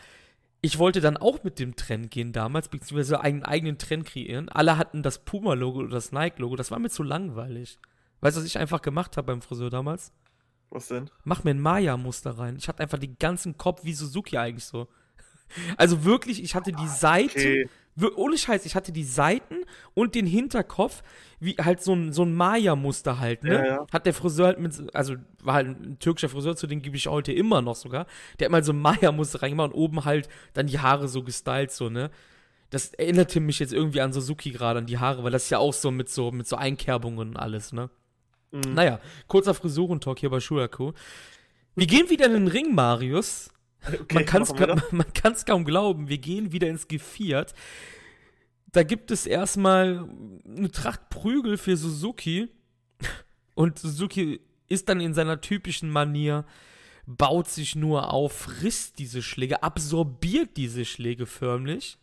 ich 0.62 0.78
wollte 0.78 1.02
dann 1.02 1.18
auch 1.18 1.44
mit 1.44 1.58
dem 1.58 1.76
Trend 1.76 2.10
gehen 2.10 2.32
damals, 2.32 2.70
beziehungsweise 2.70 3.20
einen 3.20 3.42
eigenen 3.42 3.76
Trend 3.76 4.06
kreieren. 4.06 4.48
Alle 4.48 4.78
hatten 4.78 5.02
das 5.02 5.18
Puma-Logo 5.18 5.80
oder 5.80 5.90
das 5.90 6.12
Nike-Logo, 6.12 6.56
das 6.56 6.70
war 6.70 6.78
mir 6.78 6.88
zu 6.88 7.02
langweilig. 7.02 7.78
Weißt 8.22 8.38
du, 8.38 8.40
was 8.40 8.46
ich 8.46 8.56
einfach 8.56 8.80
gemacht 8.80 9.18
habe 9.18 9.26
beim 9.26 9.42
Friseur 9.42 9.68
damals? 9.68 10.14
Was 10.70 10.88
denn? 10.88 11.10
Mach 11.24 11.44
mir 11.44 11.50
ein 11.50 11.60
Maya-Muster 11.60 12.38
rein. 12.38 12.56
Ich 12.56 12.68
hatte 12.68 12.82
einfach 12.82 12.98
den 12.98 13.16
ganzen 13.18 13.56
Kopf 13.56 13.84
wie 13.84 13.94
Suzuki 13.94 14.36
eigentlich 14.36 14.64
so. 14.64 14.88
Also 15.76 16.04
wirklich, 16.04 16.42
ich 16.42 16.54
hatte 16.54 16.72
die 16.72 16.88
Seiten, 16.88 17.66
okay. 17.96 18.10
ohne 18.16 18.36
Scheiß, 18.36 18.66
ich 18.66 18.74
hatte 18.74 18.92
die 18.92 19.04
Seiten 19.04 19.64
und 19.94 20.14
den 20.14 20.26
Hinterkopf 20.26 21.02
wie 21.40 21.54
halt 21.54 21.82
so 21.82 21.94
ein, 21.94 22.12
so 22.12 22.22
ein 22.24 22.34
Maya-Muster 22.34 23.18
halt, 23.18 23.44
ne? 23.44 23.54
Ja, 23.54 23.66
ja. 23.66 23.86
Hat 23.92 24.06
der 24.06 24.12
Friseur 24.12 24.46
halt 24.46 24.58
mit, 24.58 24.94
also 24.94 25.14
war 25.42 25.54
halt 25.54 25.68
ein 25.68 25.98
türkischer 25.98 26.28
Friseur, 26.28 26.56
zu 26.56 26.66
dem 26.66 26.82
gebe 26.82 26.96
ich 26.96 27.06
heute 27.06 27.32
immer 27.32 27.62
noch 27.62 27.76
sogar. 27.76 28.06
Der 28.38 28.46
hat 28.46 28.52
mal 28.52 28.64
so 28.64 28.72
ein 28.72 28.80
Maya-Muster 28.80 29.42
reingemacht 29.42 29.72
und 29.72 29.78
oben 29.78 30.04
halt 30.04 30.28
dann 30.52 30.66
die 30.66 30.80
Haare 30.80 31.08
so 31.08 31.22
gestylt, 31.22 31.70
so, 31.70 31.88
ne? 31.88 32.10
Das 32.70 32.92
erinnerte 32.92 33.40
mich 33.40 33.60
jetzt 33.60 33.72
irgendwie 33.72 34.02
an 34.02 34.12
Suzuki 34.12 34.50
gerade, 34.50 34.80
an 34.80 34.86
die 34.86 34.98
Haare, 34.98 35.24
weil 35.24 35.30
das 35.30 35.44
ist 35.44 35.50
ja 35.50 35.58
auch 35.58 35.72
so 35.72 35.90
mit 35.90 36.10
so, 36.10 36.30
mit 36.30 36.46
so 36.46 36.56
Einkerbungen 36.56 37.30
und 37.30 37.36
alles, 37.36 37.72
ne? 37.72 37.88
Mhm. 38.50 38.74
Naja, 38.74 39.00
kurzer 39.26 39.54
Frisurentalk 39.54 40.18
hier 40.18 40.30
bei 40.30 40.40
Shuraku. 40.40 40.92
Wir 41.74 41.86
gehen 41.86 42.10
wieder 42.10 42.26
in 42.26 42.32
den 42.32 42.48
Ring, 42.48 42.74
Marius. 42.74 43.50
Okay, 43.86 44.14
man 44.14 44.26
kann 45.12 45.32
es 45.32 45.44
kaum 45.46 45.64
glauben. 45.64 46.08
Wir 46.08 46.18
gehen 46.18 46.52
wieder 46.52 46.68
ins 46.68 46.88
Geviert. 46.88 47.54
Da 48.72 48.82
gibt 48.82 49.10
es 49.10 49.26
erstmal 49.26 50.08
eine 50.44 50.70
Tracht 50.70 51.08
Prügel 51.10 51.56
für 51.56 51.76
Suzuki. 51.76 52.48
Und 53.54 53.78
Suzuki 53.78 54.40
ist 54.68 54.88
dann 54.88 55.00
in 55.00 55.14
seiner 55.14 55.40
typischen 55.40 55.90
Manier, 55.90 56.44
baut 57.06 57.48
sich 57.48 57.74
nur 57.74 58.12
auf, 58.12 58.32
frisst 58.32 58.98
diese 58.98 59.22
Schläge, 59.22 59.62
absorbiert 59.62 60.56
diese 60.56 60.84
Schläge 60.84 61.26
förmlich 61.26 61.98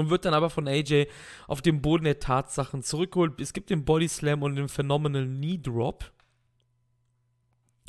und 0.00 0.10
wird 0.10 0.24
dann 0.24 0.34
aber 0.34 0.48
von 0.48 0.66
AJ 0.66 1.06
auf 1.46 1.60
dem 1.60 1.82
Boden 1.82 2.04
der 2.04 2.18
Tatsachen 2.18 2.82
zurückgeholt. 2.82 3.38
Es 3.38 3.52
gibt 3.52 3.68
den 3.68 3.84
Body 3.84 4.08
Slam 4.08 4.42
und 4.42 4.56
den 4.56 4.68
Phenomenal 4.68 5.26
Knee 5.26 5.58
Drop. 5.58 6.10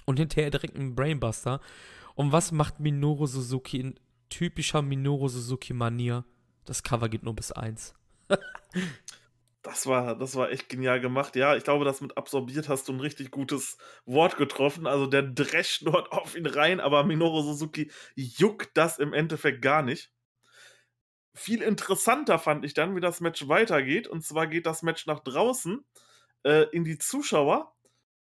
Und 0.05 0.19
hinterher 0.19 0.51
direkt 0.51 0.75
einen 0.75 0.93
Brainbuster. 0.93 1.61
Und 2.15 2.33
was 2.33 2.51
macht 2.51 2.81
Minoru 2.81 3.27
Suzuki 3.27 3.79
in 3.79 3.99
typischer 4.29 4.81
Minoru 4.81 5.29
Suzuki-Manier? 5.29 6.25
Das 6.65 6.83
Cover 6.83 7.07
geht 7.07 7.23
nur 7.23 7.33
bis 7.33 7.53
1. 7.53 7.93
das, 9.61 9.87
war, 9.87 10.17
das 10.17 10.35
war 10.35 10.51
echt 10.51 10.67
genial 10.67 10.99
gemacht. 10.99 11.37
Ja, 11.37 11.55
ich 11.55 11.63
glaube, 11.63 11.85
das 11.85 12.01
mit 12.01 12.17
absorbiert 12.17 12.67
hast 12.67 12.89
du 12.89 12.93
ein 12.93 12.99
richtig 12.99 13.31
gutes 13.31 13.77
Wort 14.05 14.35
getroffen. 14.35 14.85
Also 14.85 15.05
der 15.07 15.23
drescht 15.23 15.85
dort 15.85 16.11
auf 16.11 16.35
ihn 16.35 16.45
rein, 16.45 16.81
aber 16.81 17.05
Minoru 17.05 17.41
Suzuki 17.41 17.89
juckt 18.15 18.75
das 18.75 18.99
im 18.99 19.13
Endeffekt 19.13 19.61
gar 19.61 19.81
nicht 19.81 20.11
viel 21.33 21.61
interessanter 21.61 22.39
fand 22.39 22.65
ich 22.65 22.73
dann, 22.73 22.95
wie 22.95 23.01
das 23.01 23.21
Match 23.21 23.47
weitergeht. 23.47 24.07
Und 24.07 24.23
zwar 24.23 24.47
geht 24.47 24.65
das 24.65 24.83
Match 24.83 25.05
nach 25.05 25.19
draußen 25.19 25.83
äh, 26.43 26.65
in 26.71 26.83
die 26.83 26.97
Zuschauer. 26.97 27.73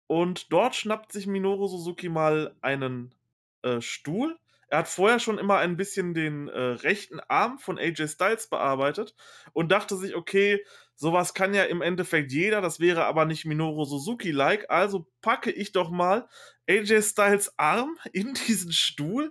Und 0.07 0.53
dort 0.53 0.75
schnappt 0.75 1.13
sich 1.13 1.27
Minoru 1.27 1.67
Suzuki 1.67 2.09
mal 2.09 2.55
einen 2.61 3.15
äh, 3.63 3.81
Stuhl. 3.81 4.39
Er 4.69 4.79
hat 4.79 4.89
vorher 4.89 5.21
schon 5.21 5.39
immer 5.39 5.59
ein 5.59 5.77
bisschen 5.77 6.15
den 6.15 6.49
äh, 6.49 6.59
rechten 6.59 7.21
Arm 7.29 7.59
von 7.59 7.79
AJ 7.79 8.09
Styles 8.09 8.49
bearbeitet 8.49 9.15
und 9.53 9.71
dachte 9.71 9.97
sich, 9.97 10.17
okay, 10.17 10.65
sowas 10.95 11.35
kann 11.35 11.55
ja 11.55 11.65
im 11.65 11.83
Endeffekt 11.83 12.33
jeder, 12.33 12.61
das 12.61 12.81
wäre 12.81 13.05
aber 13.05 13.25
nicht 13.25 13.45
Minoru 13.45 13.85
Suzuki-like, 13.85 14.71
also 14.71 15.07
packe 15.21 15.51
ich 15.51 15.73
doch 15.73 15.91
mal 15.91 16.29
AJ 16.69 17.03
Styles 17.03 17.59
Arm 17.59 17.97
in 18.13 18.35
diesen 18.47 18.73
Stuhl 18.73 19.31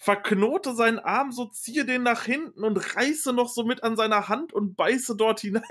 verknote 0.00 0.74
seinen 0.74 0.98
Arm 0.98 1.30
so, 1.30 1.44
ziehe 1.44 1.84
den 1.84 2.02
nach 2.02 2.24
hinten 2.24 2.64
und 2.64 2.96
reiße 2.96 3.34
noch 3.34 3.50
so 3.50 3.64
mit 3.64 3.82
an 3.82 3.96
seiner 3.96 4.28
Hand 4.28 4.54
und 4.54 4.74
beiße 4.74 5.14
dort 5.14 5.40
hinein. 5.40 5.62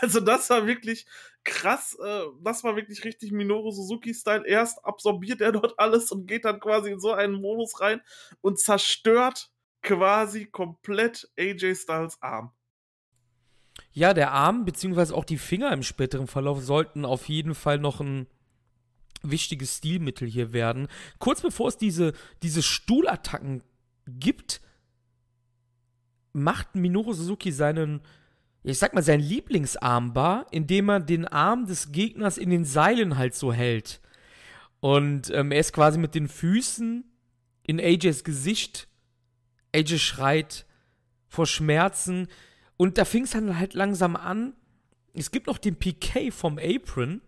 Also 0.00 0.18
das 0.18 0.50
war 0.50 0.66
wirklich 0.66 1.06
krass. 1.44 1.96
Äh, 2.04 2.22
das 2.42 2.64
war 2.64 2.74
wirklich 2.74 3.04
richtig 3.04 3.30
Minoru 3.30 3.70
Suzuki-Style. 3.70 4.44
Erst 4.44 4.84
absorbiert 4.84 5.40
er 5.40 5.52
dort 5.52 5.78
alles 5.78 6.10
und 6.10 6.26
geht 6.26 6.44
dann 6.44 6.58
quasi 6.58 6.90
in 6.90 6.98
so 6.98 7.12
einen 7.12 7.34
Modus 7.34 7.80
rein 7.80 8.00
und 8.40 8.58
zerstört 8.58 9.52
quasi 9.80 10.46
komplett 10.46 11.30
AJ 11.38 11.76
Styles 11.76 12.20
Arm. 12.20 12.50
Ja, 13.92 14.12
der 14.12 14.32
Arm 14.32 14.64
beziehungsweise 14.64 15.14
auch 15.14 15.24
die 15.24 15.38
Finger 15.38 15.72
im 15.72 15.84
späteren 15.84 16.26
Verlauf 16.26 16.64
sollten 16.64 17.04
auf 17.04 17.28
jeden 17.28 17.54
Fall 17.54 17.78
noch 17.78 18.00
ein 18.00 18.26
wichtiges 19.22 19.78
Stilmittel 19.78 20.28
hier 20.28 20.52
werden. 20.52 20.88
Kurz 21.18 21.40
bevor 21.40 21.68
es 21.68 21.76
diese, 21.76 22.12
diese 22.42 22.62
Stuhlattacken 22.62 23.62
gibt, 24.06 24.60
macht 26.32 26.74
Minoru 26.74 27.12
Suzuki 27.12 27.52
seinen, 27.52 28.00
ich 28.62 28.78
sag 28.78 28.94
mal, 28.94 29.02
sein 29.02 29.20
Lieblingsarmbar, 29.20 30.46
indem 30.50 30.90
er 30.90 31.00
den 31.00 31.26
Arm 31.26 31.66
des 31.66 31.92
Gegners 31.92 32.38
in 32.38 32.50
den 32.50 32.64
Seilen 32.64 33.16
halt 33.16 33.34
so 33.34 33.52
hält. 33.52 34.00
Und 34.80 35.30
ähm, 35.30 35.52
er 35.52 35.60
ist 35.60 35.72
quasi 35.72 35.98
mit 35.98 36.14
den 36.14 36.28
Füßen 36.28 37.04
in 37.64 37.80
AJs 37.80 38.24
Gesicht. 38.24 38.88
AJ 39.74 39.98
schreit 39.98 40.66
vor 41.28 41.46
Schmerzen. 41.46 42.28
Und 42.76 42.96
da 42.96 43.04
fing 43.04 43.24
es 43.24 43.32
dann 43.32 43.58
halt 43.58 43.74
langsam 43.74 44.16
an. 44.16 44.54
Es 45.12 45.30
gibt 45.30 45.48
noch 45.48 45.58
den 45.58 45.76
PK 45.76 46.30
vom 46.30 46.58
Apron 46.58 47.20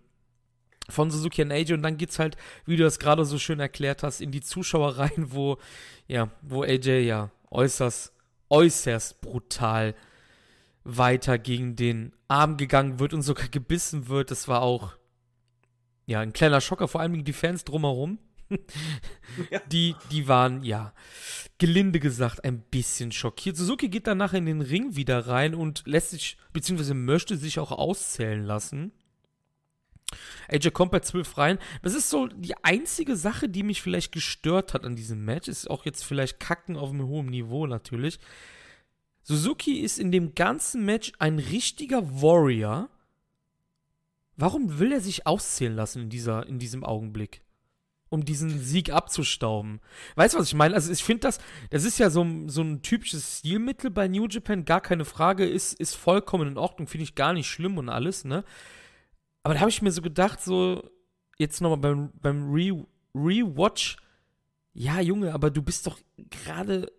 von 0.93 1.11
Suzuki 1.11 1.43
und 1.43 1.51
AJ 1.51 1.75
und 1.75 1.83
dann 1.83 1.97
geht's 1.97 2.19
halt, 2.19 2.37
wie 2.67 2.77
du 2.77 2.85
das 2.85 2.99
gerade 2.99 3.25
so 3.25 3.39
schön 3.39 3.61
erklärt 3.61 4.03
hast, 4.03 4.21
in 4.21 4.31
die 4.31 4.41
Zuschauer 4.41 4.99
rein, 4.99 5.29
wo, 5.31 5.59
ja, 6.07 6.31
wo 6.43 6.63
AJ 6.63 7.01
ja 7.01 7.31
äußerst, 7.51 8.13
äußerst 8.51 9.21
brutal 9.21 9.95
weiter 10.85 11.39
gegen 11.39 11.77
den 11.77 12.13
Arm 12.29 12.57
gegangen 12.57 12.99
wird 12.99 13.15
und 13.15 13.23
sogar 13.23 13.49
gebissen 13.49 14.09
wird. 14.09 14.31
Das 14.31 14.49
war 14.49 14.63
auch, 14.63 14.95
ja, 16.07 16.21
ein 16.21 16.33
kleiner 16.33 16.61
Schocker, 16.61 16.89
vor 16.89 17.01
allem 17.01 17.25
die 17.25 17.33
Fans 17.33 17.65
drumherum. 17.65 18.19
ja. 19.51 19.61
die, 19.71 19.95
die 20.11 20.29
waren, 20.29 20.63
ja, 20.63 20.93
gelinde 21.59 22.01
gesagt, 22.01 22.45
ein 22.45 22.61
bisschen 22.61 23.13
schockiert. 23.13 23.57
Suzuki 23.57 23.89
geht 23.89 24.07
danach 24.07 24.35
in 24.35 24.47
den 24.47 24.61
Ring 24.61 24.97
wieder 24.97 25.27
rein 25.27 25.55
und 25.55 25.85
lässt 25.87 26.11
sich, 26.11 26.37
beziehungsweise 26.53 26.95
möchte 26.95 27.37
sich 27.37 27.59
auch 27.59 27.73
auszählen 27.73 28.45
lassen. 28.45 28.93
AJ 30.49 30.71
kommt 30.71 30.93
bei 30.93 31.01
12 31.01 31.39
rein. 31.39 31.59
Das 31.83 31.95
ist 31.95 32.11
so 32.11 32.27
die 32.27 32.57
einzige 32.63 33.17
Sache, 33.17 33.49
die 33.49 33.63
mich 33.63 33.83
vielleicht 33.83 34.13
gestört 34.13 34.75
hat 34.75 34.85
an 34.85 34.97
diesem 34.97 35.25
Match. 35.25 35.49
Ist 35.49 35.71
auch 35.71 35.85
jetzt 35.85 36.05
vielleicht 36.05 36.41
Kacken 36.41 36.77
auf 36.77 36.91
einem 36.91 37.07
hohen 37.07 37.27
Niveau 37.27 37.67
natürlich. 37.67 38.19
Suzuki 39.23 39.81
ist 39.81 39.99
in 39.99 40.11
dem 40.11 40.35
ganzen 40.35 40.85
Match 40.85 41.13
ein 41.19 41.39
richtiger 41.39 42.23
Warrior. 42.23 42.89
Warum 44.37 44.79
will 44.79 44.93
er 44.93 45.01
sich 45.01 45.27
auszählen 45.27 45.77
lassen 45.77 46.03
in, 46.03 46.11
dieser, 46.11 46.47
in 46.47 46.59
diesem 46.59 46.85
Augenblick? 46.85 47.43
Um 48.09 48.25
diesen 48.25 48.59
Sieg 48.61 48.91
abzustauben. 48.93 49.81
Weißt 50.17 50.35
du, 50.35 50.39
was 50.39 50.49
ich 50.49 50.55
meine? 50.55 50.75
Also, 50.75 50.93
ich 50.93 51.05
finde 51.05 51.21
das, 51.21 51.39
das 51.71 51.85
ist 51.85 51.99
ja 51.99 52.11
so, 52.11 52.27
so 52.47 52.61
ein 52.63 52.83
typisches 52.83 53.39
Stilmittel 53.39 53.91
bei 53.91 54.09
New 54.09 54.27
Japan, 54.27 54.65
gar 54.65 54.81
keine 54.81 55.05
Frage, 55.05 55.47
ist, 55.47 55.75
ist 55.75 55.95
vollkommen 55.95 56.49
in 56.49 56.59
Ordnung, 56.59 56.89
finde 56.89 57.05
ich 57.05 57.15
gar 57.15 57.33
nicht 57.33 57.49
schlimm 57.49 57.79
und 57.79 57.89
alles, 57.89 58.25
ne? 58.25 58.45
Aber 59.43 59.55
da 59.55 59.61
habe 59.61 59.71
ich 59.71 59.83
mir 59.83 59.91
so 59.91 60.03
gedacht, 60.03 60.41
so, 60.41 60.89
jetzt 61.39 61.61
nochmal 61.61 61.79
beim, 61.79 62.13
beim 62.21 62.53
Re 62.53 62.87
Rewatch, 63.15 63.97
ja, 64.73 65.01
Junge, 65.01 65.35
aber 65.35 65.51
du 65.51 65.61
bist 65.61 65.87
doch 65.87 65.99
gerade 66.17 66.91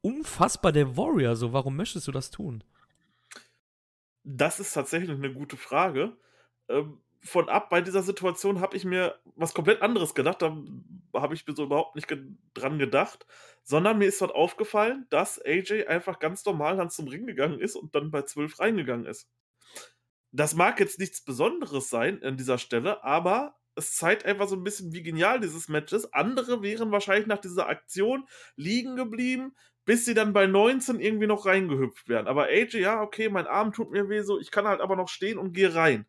unfassbar 0.00 0.72
der 0.72 0.96
Warrior, 0.96 1.36
so, 1.36 1.52
warum 1.52 1.76
möchtest 1.76 2.08
du 2.08 2.12
das 2.12 2.30
tun? 2.30 2.64
Das 4.24 4.60
ist 4.60 4.72
tatsächlich 4.72 5.10
eine 5.10 5.32
gute 5.32 5.56
Frage. 5.56 6.16
Ähm, 6.68 7.00
von 7.22 7.48
ab 7.48 7.68
bei 7.68 7.80
dieser 7.82 8.02
Situation 8.02 8.60
habe 8.60 8.76
ich 8.76 8.84
mir 8.84 9.18
was 9.36 9.52
komplett 9.52 9.82
anderes 9.82 10.14
gedacht. 10.14 10.40
Da 10.40 10.56
habe 11.14 11.34
ich 11.34 11.46
mir 11.46 11.54
so 11.54 11.64
überhaupt 11.64 11.94
nicht 11.94 12.08
ge 12.08 12.18
dran 12.54 12.78
gedacht, 12.78 13.26
sondern 13.62 13.98
mir 13.98 14.06
ist 14.06 14.20
dort 14.20 14.34
aufgefallen, 14.34 15.06
dass 15.10 15.40
AJ 15.44 15.86
einfach 15.86 16.18
ganz 16.18 16.44
normal 16.44 16.76
dann 16.76 16.90
zum 16.90 17.08
Ring 17.08 17.26
gegangen 17.26 17.60
ist 17.60 17.76
und 17.76 17.94
dann 17.94 18.10
bei 18.10 18.22
12 18.22 18.58
reingegangen 18.58 19.06
ist. 19.06 19.28
Das 20.32 20.54
mag 20.54 20.78
jetzt 20.80 20.98
nichts 20.98 21.24
Besonderes 21.24 21.90
sein 21.90 22.22
an 22.22 22.36
dieser 22.36 22.58
Stelle, 22.58 23.02
aber 23.02 23.56
es 23.74 23.96
zeigt 23.96 24.24
einfach 24.24 24.48
so 24.48 24.56
ein 24.56 24.64
bisschen, 24.64 24.92
wie 24.92 25.02
genial 25.02 25.40
dieses 25.40 25.68
Match 25.68 25.92
ist. 25.92 26.12
Andere 26.12 26.62
wären 26.62 26.92
wahrscheinlich 26.92 27.26
nach 27.26 27.40
dieser 27.40 27.68
Aktion 27.68 28.26
liegen 28.56 28.96
geblieben, 28.96 29.54
bis 29.84 30.04
sie 30.04 30.14
dann 30.14 30.32
bei 30.32 30.46
19 30.46 31.00
irgendwie 31.00 31.26
noch 31.26 31.46
reingehüpft 31.46 32.08
wären. 32.08 32.26
Aber 32.26 32.44
AJ, 32.44 32.78
ja, 32.78 33.00
okay, 33.00 33.28
mein 33.28 33.46
Arm 33.46 33.72
tut 33.72 33.90
mir 33.90 34.08
weh 34.08 34.22
so, 34.22 34.38
ich 34.38 34.50
kann 34.50 34.66
halt 34.66 34.80
aber 34.80 34.96
noch 34.96 35.08
stehen 35.08 35.38
und 35.38 35.52
gehe 35.52 35.74
rein. 35.74 36.06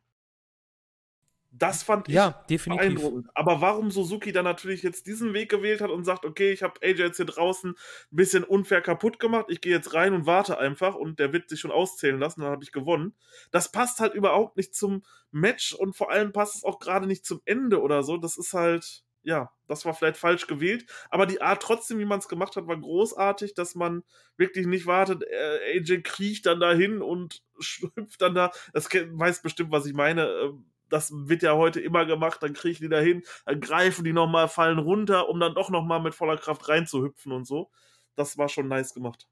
Das 1.54 1.84
fand 1.84 2.08
ich 2.08 2.16
Ja, 2.16 2.44
definitiv. 2.50 2.88
beeindruckend. 2.88 3.30
Aber 3.34 3.60
warum 3.60 3.92
Suzuki 3.92 4.32
dann 4.32 4.46
natürlich 4.46 4.84
jetzt 4.84 5.06
diesen 5.06 5.34
Weg 5.34 5.50
gewählt 5.50 5.82
hat 5.82 5.90
und 5.90 6.06
sagt, 6.06 6.26
okay, 6.26 6.52
ich 6.54 6.64
habe 6.64 6.80
AJ 6.82 7.00
jetzt 7.00 7.18
hier 7.18 7.26
draußen 7.26 7.72
ein 7.72 8.16
bisschen 8.16 8.46
unfair 8.46 8.82
kaputt 8.82 9.20
gemacht, 9.20 9.48
ich 9.50 9.60
gehe 9.60 9.74
jetzt 9.74 9.94
rein 9.94 10.14
und 10.14 10.26
warte 10.26 10.58
einfach 10.58 10.96
und 10.96 11.20
der 11.20 11.34
wird 11.34 11.50
sich 11.50 11.60
schon 11.60 11.72
auszählen 11.72 12.20
lassen, 12.20 12.42
dann 12.42 12.52
habe 12.52 12.64
ich 12.64 12.72
gewonnen. 12.72 13.16
Das 13.52 13.70
passt 13.70 14.00
halt 14.00 14.14
überhaupt 14.14 14.56
nicht 14.56 14.74
zum 14.74 15.04
Match 15.32 15.74
und 15.74 15.94
vor 15.94 16.10
allem 16.10 16.32
passt 16.32 16.56
es 16.56 16.64
auch 16.64 16.80
gerade 16.80 17.06
nicht 17.06 17.26
zum 17.26 17.42
Ende 17.44 17.82
oder 17.82 18.04
so. 18.04 18.16
Das 18.16 18.38
ist 18.38 18.54
halt, 18.54 19.04
ja, 19.24 19.52
das 19.68 19.84
war 19.84 19.94
vielleicht 19.94 20.18
falsch 20.18 20.48
gewählt, 20.48 20.86
aber 21.10 21.26
die 21.26 21.42
Art 21.42 21.62
trotzdem, 21.62 22.00
wie 22.00 22.06
man 22.06 22.20
es 22.20 22.30
gemacht 22.30 22.56
hat, 22.56 22.68
war 22.68 22.80
großartig, 22.80 23.56
dass 23.56 23.76
man 23.76 24.04
wirklich 24.38 24.68
nicht 24.68 24.86
wartet, 24.86 25.24
äh, 25.24 25.78
AJ 25.78 26.04
kriecht 26.04 26.46
dann 26.46 26.62
dahin 26.62 27.02
und 27.02 27.44
hüpft 27.96 28.22
dann 28.22 28.36
da, 28.36 28.52
das 28.72 28.90
weiß 28.90 29.42
bestimmt, 29.42 29.72
was 29.72 29.86
ich 29.86 29.94
meine, 29.94 30.28
äh, 30.28 30.54
das 30.92 31.12
wird 31.12 31.42
ja 31.42 31.56
heute 31.56 31.80
immer 31.80 32.06
gemacht, 32.06 32.44
dann 32.44 32.54
kriechen 32.54 32.84
die 32.84 32.90
da 32.90 33.00
hin, 33.00 33.24
dann 33.46 33.60
greifen 33.60 34.04
die 34.04 34.14
nochmal, 34.14 34.48
fallen 34.48 34.80
runter, 34.80 35.30
um 35.30 35.40
dann 35.40 35.56
doch 35.56 35.70
nochmal 35.70 36.02
mit 36.02 36.14
voller 36.14 36.38
Kraft 36.38 36.68
reinzuhüpfen 36.70 37.32
und 37.32 37.46
so. 37.46 37.72
Das 38.16 38.38
war 38.38 38.50
schon 38.50 38.68
nice 38.68 38.94
gemacht. 38.94 39.28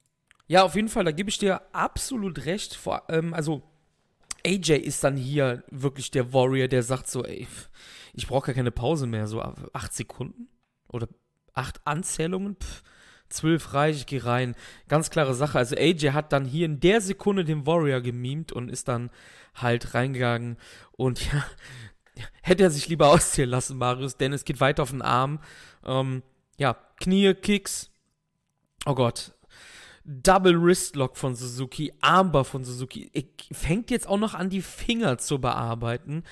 Ja, 0.47 0.63
auf 0.63 0.75
jeden 0.75 0.89
Fall, 0.89 1.03
da 1.03 1.11
gebe 1.11 1.29
ich 1.29 1.37
dir 1.37 1.61
absolut 1.73 2.45
recht. 2.45 2.73
Vor, 2.73 3.03
ähm, 3.09 3.33
also, 3.33 3.61
AJ 4.45 4.77
ist 4.77 5.03
dann 5.03 5.15
hier 5.15 5.63
wirklich 5.69 6.11
der 6.11 6.33
Warrior, 6.33 6.67
der 6.67 6.81
sagt 6.81 7.07
so, 7.07 7.23
ey, 7.23 7.47
ich 8.13 8.27
brauche 8.27 8.47
gar 8.47 8.55
keine 8.55 8.71
Pause 8.71 9.05
mehr, 9.05 9.27
so 9.27 9.41
acht 9.41 9.93
Sekunden 9.93 10.47
oder 10.87 11.07
acht 11.53 11.85
Anzählungen, 11.85 12.55
pff, 12.55 12.81
zwölf 13.29 13.73
reich, 13.73 13.97
ich 13.97 14.05
gehe 14.05 14.25
rein. 14.25 14.55
Ganz 14.87 15.09
klare 15.09 15.33
Sache. 15.33 15.57
Also 15.57 15.75
AJ 15.75 16.11
hat 16.11 16.33
dann 16.33 16.45
hier 16.45 16.65
in 16.65 16.79
der 16.79 17.01
Sekunde 17.01 17.45
den 17.45 17.65
Warrior 17.65 18.01
gemimt 18.01 18.51
und 18.51 18.69
ist 18.69 18.87
dann 18.87 19.09
halt 19.55 19.93
reingegangen 19.93 20.57
und 20.91 21.25
ja, 21.31 21.43
hätte 22.41 22.63
er 22.63 22.71
sich 22.71 22.87
lieber 22.87 23.09
auszählen 23.09 23.49
lassen, 23.49 23.77
Marius, 23.77 24.17
denn 24.17 24.33
es 24.33 24.45
geht 24.45 24.59
weiter 24.59 24.83
auf 24.83 24.91
den 24.91 25.01
Arm. 25.01 25.39
Ähm, 25.85 26.23
ja, 26.57 26.75
Knie, 26.99 27.33
Kicks. 27.33 27.89
Oh 28.85 28.95
Gott, 28.95 29.33
Double 30.03 30.61
Wrist 30.61 30.95
Lock 30.95 31.17
von 31.17 31.35
Suzuki, 31.35 31.93
Armbar 32.01 32.45
von 32.45 32.63
Suzuki. 32.63 33.11
Fängt 33.51 33.91
jetzt 33.91 34.07
auch 34.07 34.17
noch 34.17 34.33
an, 34.33 34.49
die 34.49 34.61
Finger 34.61 35.17
zu 35.17 35.39
bearbeiten. 35.39 36.23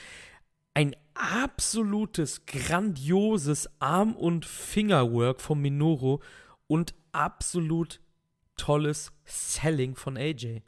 Ein 0.73 0.95
absolutes, 1.13 2.45
grandioses 2.45 3.69
Arm- 3.79 4.15
und 4.15 4.45
Fingerwork 4.45 5.41
von 5.41 5.59
Minoru 5.61 6.19
und 6.67 6.93
absolut 7.11 8.01
tolles 8.57 9.11
Selling 9.25 9.95
von 9.95 10.17
AJ. 10.17 10.61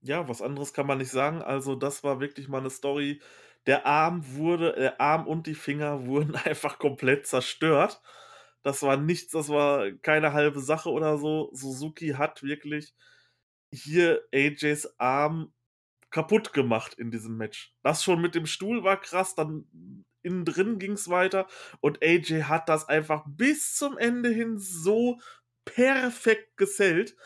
Ja, 0.00 0.28
was 0.28 0.42
anderes 0.42 0.72
kann 0.72 0.86
man 0.86 0.98
nicht 0.98 1.10
sagen. 1.10 1.42
Also, 1.42 1.76
das 1.76 2.02
war 2.02 2.20
wirklich 2.20 2.48
mal 2.48 2.58
eine 2.58 2.70
Story. 2.70 3.20
Der 3.66 3.86
Arm 3.86 4.34
wurde, 4.34 4.72
der 4.72 5.00
Arm 5.00 5.26
und 5.26 5.46
die 5.46 5.54
Finger 5.54 6.06
wurden 6.06 6.34
einfach 6.34 6.78
komplett 6.78 7.26
zerstört. 7.26 8.02
Das 8.62 8.82
war 8.82 8.96
nichts, 8.96 9.32
das 9.32 9.48
war 9.48 9.90
keine 10.02 10.32
halbe 10.32 10.60
Sache 10.60 10.90
oder 10.90 11.18
so. 11.18 11.50
Suzuki 11.52 12.10
hat 12.10 12.42
wirklich 12.42 12.94
hier 13.72 14.22
AJs 14.32 14.98
Arm 14.98 15.52
kaputt 16.10 16.52
gemacht 16.52 16.94
in 16.94 17.10
diesem 17.10 17.36
Match. 17.36 17.74
Das 17.82 18.04
schon 18.04 18.20
mit 18.20 18.34
dem 18.34 18.46
Stuhl 18.46 18.84
war 18.84 19.00
krass, 19.00 19.34
dann 19.34 19.66
innen 20.22 20.44
drin 20.44 20.78
ging 20.78 20.92
es 20.92 21.08
weiter 21.08 21.46
und 21.80 22.02
AJ 22.02 22.44
hat 22.44 22.68
das 22.68 22.88
einfach 22.88 23.24
bis 23.26 23.74
zum 23.74 23.98
Ende 23.98 24.30
hin 24.30 24.58
so 24.58 25.20
perfekt 25.64 26.56
gesellt, 26.56 27.16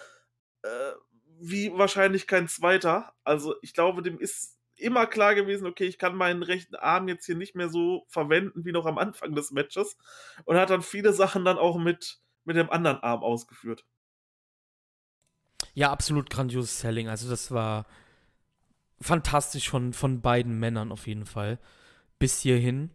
äh, 0.62 0.92
wie 1.38 1.72
wahrscheinlich 1.72 2.26
kein 2.26 2.48
zweiter. 2.48 3.14
Also 3.24 3.54
ich 3.62 3.74
glaube, 3.74 4.02
dem 4.02 4.18
ist 4.18 4.56
immer 4.76 5.06
klar 5.06 5.34
gewesen, 5.34 5.66
okay, 5.66 5.84
ich 5.84 5.98
kann 5.98 6.14
meinen 6.14 6.42
rechten 6.42 6.74
Arm 6.74 7.08
jetzt 7.08 7.26
hier 7.26 7.36
nicht 7.36 7.54
mehr 7.54 7.68
so 7.68 8.04
verwenden 8.08 8.64
wie 8.64 8.72
noch 8.72 8.86
am 8.86 8.98
Anfang 8.98 9.34
des 9.34 9.50
Matches 9.50 9.96
und 10.44 10.56
hat 10.56 10.70
dann 10.70 10.82
viele 10.82 11.12
Sachen 11.12 11.44
dann 11.44 11.58
auch 11.58 11.78
mit, 11.78 12.20
mit 12.44 12.56
dem 12.56 12.70
anderen 12.70 12.98
Arm 12.98 13.22
ausgeführt. 13.22 13.84
Ja, 15.74 15.90
absolut 15.90 16.30
grandioses 16.30 16.80
Selling. 16.80 17.08
Also 17.08 17.28
das 17.28 17.50
war 17.50 17.86
fantastisch 19.00 19.68
von, 19.68 19.92
von 19.92 20.20
beiden 20.20 20.58
Männern 20.58 20.92
auf 20.92 21.06
jeden 21.06 21.26
Fall. 21.26 21.58
Bis 22.18 22.40
hierhin. 22.40 22.90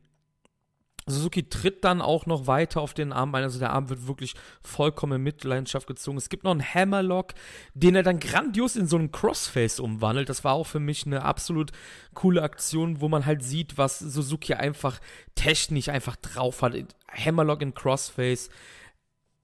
Suzuki 1.07 1.49
tritt 1.49 1.83
dann 1.83 2.01
auch 2.01 2.25
noch 2.25 2.47
weiter 2.47 2.81
auf 2.81 2.93
den 2.93 3.11
Arm 3.11 3.33
ein. 3.33 3.43
Also 3.43 3.59
der 3.59 3.71
Arm 3.73 3.89
wird 3.89 4.07
wirklich 4.07 4.35
vollkommen 4.61 5.13
in 5.13 5.23
Mitleidenschaft 5.23 5.87
gezogen. 5.87 6.17
Es 6.17 6.29
gibt 6.29 6.43
noch 6.43 6.51
einen 6.51 6.63
Hammerlock, 6.63 7.33
den 7.73 7.95
er 7.95 8.03
dann 8.03 8.19
grandios 8.19 8.75
in 8.75 8.87
so 8.87 8.97
einen 8.97 9.11
Crossface 9.11 9.79
umwandelt. 9.79 10.29
Das 10.29 10.43
war 10.43 10.53
auch 10.53 10.67
für 10.67 10.79
mich 10.79 11.05
eine 11.05 11.23
absolut 11.23 11.71
coole 12.13 12.43
Aktion, 12.43 13.01
wo 13.01 13.09
man 13.09 13.25
halt 13.25 13.43
sieht, 13.43 13.77
was 13.77 13.99
Suzuki 13.99 14.53
einfach 14.53 14.99
technisch 15.35 15.89
einfach 15.89 16.15
drauf 16.15 16.61
hat. 16.61 16.75
Hammerlock 17.09 17.61
in 17.61 17.73
Crossface. 17.73 18.49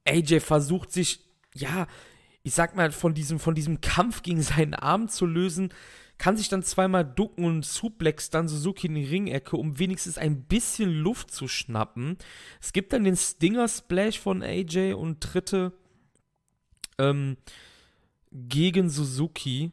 AJ 0.08 0.42
versucht 0.42 0.92
sich, 0.92 1.22
ja, 1.54 1.88
ich 2.44 2.54
sag 2.54 2.76
mal, 2.76 2.92
von 2.92 3.14
diesem, 3.14 3.40
von 3.40 3.56
diesem 3.56 3.82
Kampf 3.82 4.22
gegen 4.22 4.42
seinen 4.42 4.74
Arm 4.74 5.10
zu 5.10 5.26
lösen, 5.26 5.74
kann 6.18 6.38
sich 6.38 6.50
dann 6.50 6.64
zweimal 6.64 7.06
ducken 7.06 7.46
und 7.46 7.66
suplex 7.66 8.30
dann 8.30 8.48
Suzuki 8.48 8.88
in 8.88 8.96
die 8.96 9.06
Ringecke, 9.06 9.56
um 9.56 9.80
wenigstens 9.80 10.18
ein 10.18 10.44
bisschen 10.44 10.92
Luft 10.92 11.32
zu 11.32 11.48
schnappen. 11.48 12.18
Es 12.60 12.74
gibt 12.74 12.94
dann 12.94 13.04
den 13.04 13.16
Stinger 13.16 13.68
Splash 13.68 14.20
von 14.20 14.42
AJ 14.42 14.94
und 14.94 15.22
Tritte 15.22 15.74
ähm, 16.98 17.38
gegen 18.32 18.90
Suzuki 18.90 19.72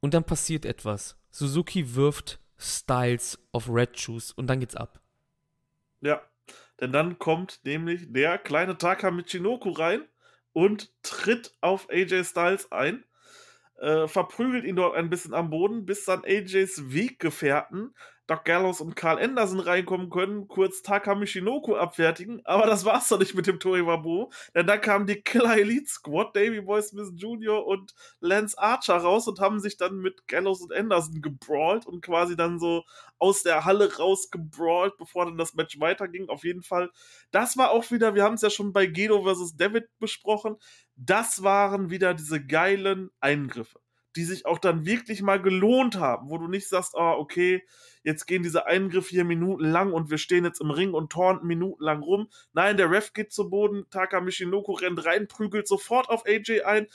und 0.00 0.14
dann 0.14 0.24
passiert 0.24 0.64
etwas. 0.64 1.16
Suzuki 1.30 1.94
wirft 1.94 2.38
Styles 2.58 3.38
auf 3.50 3.68
Red 3.68 3.98
Shoes 3.98 4.32
und 4.32 4.46
dann 4.46 4.60
geht's 4.60 4.76
ab. 4.76 5.00
Ja, 6.00 6.22
denn 6.80 6.92
dann 6.92 7.18
kommt 7.18 7.60
nämlich 7.64 8.12
der 8.12 8.38
kleine 8.38 8.78
Taka 8.78 9.10
Michinoku 9.10 9.70
rein 9.70 10.02
und 10.52 10.92
tritt 11.02 11.54
auf 11.60 11.88
AJ 11.90 12.24
Styles 12.24 12.70
ein, 12.70 13.04
äh, 13.82 14.06
verprügelt 14.06 14.64
ihn 14.64 14.76
dort 14.76 14.96
ein 14.96 15.10
bisschen 15.10 15.34
am 15.34 15.50
Boden, 15.50 15.84
bis 15.84 16.04
dann 16.04 16.24
AJs 16.24 16.92
Weggefährten 16.94 17.94
Doc 18.26 18.44
Gallows 18.44 18.80
und 18.80 18.94
Carl 18.94 19.18
Anderson 19.18 19.60
reinkommen 19.60 20.08
können, 20.08 20.46
kurz 20.46 20.82
Taka 20.82 21.14
Michinoku 21.14 21.74
abfertigen, 21.74 22.40
aber 22.44 22.66
das 22.66 22.84
war's 22.84 23.08
doch 23.08 23.18
nicht 23.18 23.34
mit 23.34 23.46
dem 23.46 23.58
Tori 23.58 23.84
Wabu, 23.84 24.30
denn 24.54 24.66
dann 24.66 24.80
kam 24.80 25.06
die 25.06 25.20
Killer 25.20 25.56
Elite 25.56 25.88
Squad, 25.88 26.36
Davey 26.36 26.60
Boy 26.60 26.80
Smith 26.82 27.12
Jr. 27.16 27.66
und 27.66 27.94
Lance 28.20 28.56
Archer 28.56 28.96
raus 28.96 29.26
und 29.26 29.40
haben 29.40 29.58
sich 29.58 29.76
dann 29.76 29.98
mit 29.98 30.28
Gallows 30.28 30.60
und 30.60 30.72
Anderson 30.72 31.20
gebrawlt 31.20 31.86
und 31.86 32.00
quasi 32.00 32.36
dann 32.36 32.60
so 32.60 32.84
aus 33.18 33.42
der 33.42 33.64
Halle 33.64 33.96
rausgebrawlt, 33.96 34.96
bevor 34.98 35.26
dann 35.26 35.36
das 35.36 35.54
Match 35.54 35.80
weiterging. 35.80 36.28
Auf 36.28 36.44
jeden 36.44 36.62
Fall, 36.62 36.90
das 37.32 37.56
war 37.56 37.70
auch 37.70 37.90
wieder, 37.90 38.14
wir 38.14 38.22
haben 38.22 38.34
es 38.34 38.42
ja 38.42 38.50
schon 38.50 38.72
bei 38.72 38.86
Gedo 38.86 39.24
vs. 39.24 39.56
David 39.56 39.88
besprochen, 39.98 40.56
das 40.96 41.42
waren 41.42 41.90
wieder 41.90 42.14
diese 42.14 42.44
geilen 42.44 43.10
Eingriffe 43.20 43.80
die 44.16 44.24
sich 44.24 44.46
auch 44.46 44.58
dann 44.58 44.84
wirklich 44.84 45.22
mal 45.22 45.40
gelohnt 45.40 45.96
haben, 45.96 46.28
wo 46.28 46.38
du 46.38 46.48
nicht 46.48 46.68
sagst, 46.68 46.94
oh, 46.94 47.14
okay, 47.18 47.64
jetzt 48.02 48.26
gehen 48.26 48.42
diese 48.42 48.66
Eingriffe 48.66 49.10
hier 49.10 49.24
minutenlang 49.24 49.92
und 49.92 50.10
wir 50.10 50.18
stehen 50.18 50.44
jetzt 50.44 50.60
im 50.60 50.70
Ring 50.70 50.92
und 50.92 51.12
taunten 51.12 51.46
minutenlang 51.46 52.02
rum. 52.02 52.28
Nein, 52.52 52.76
der 52.76 52.90
Ref 52.90 53.12
geht 53.12 53.32
zu 53.32 53.48
Boden, 53.48 53.86
Taka 53.90 54.20
Michinoku 54.20 54.72
rennt 54.72 55.04
rein, 55.04 55.28
prügelt 55.28 55.66
sofort 55.66 56.08
auf 56.08 56.26
AJ 56.26 56.62
ein. 56.62 56.86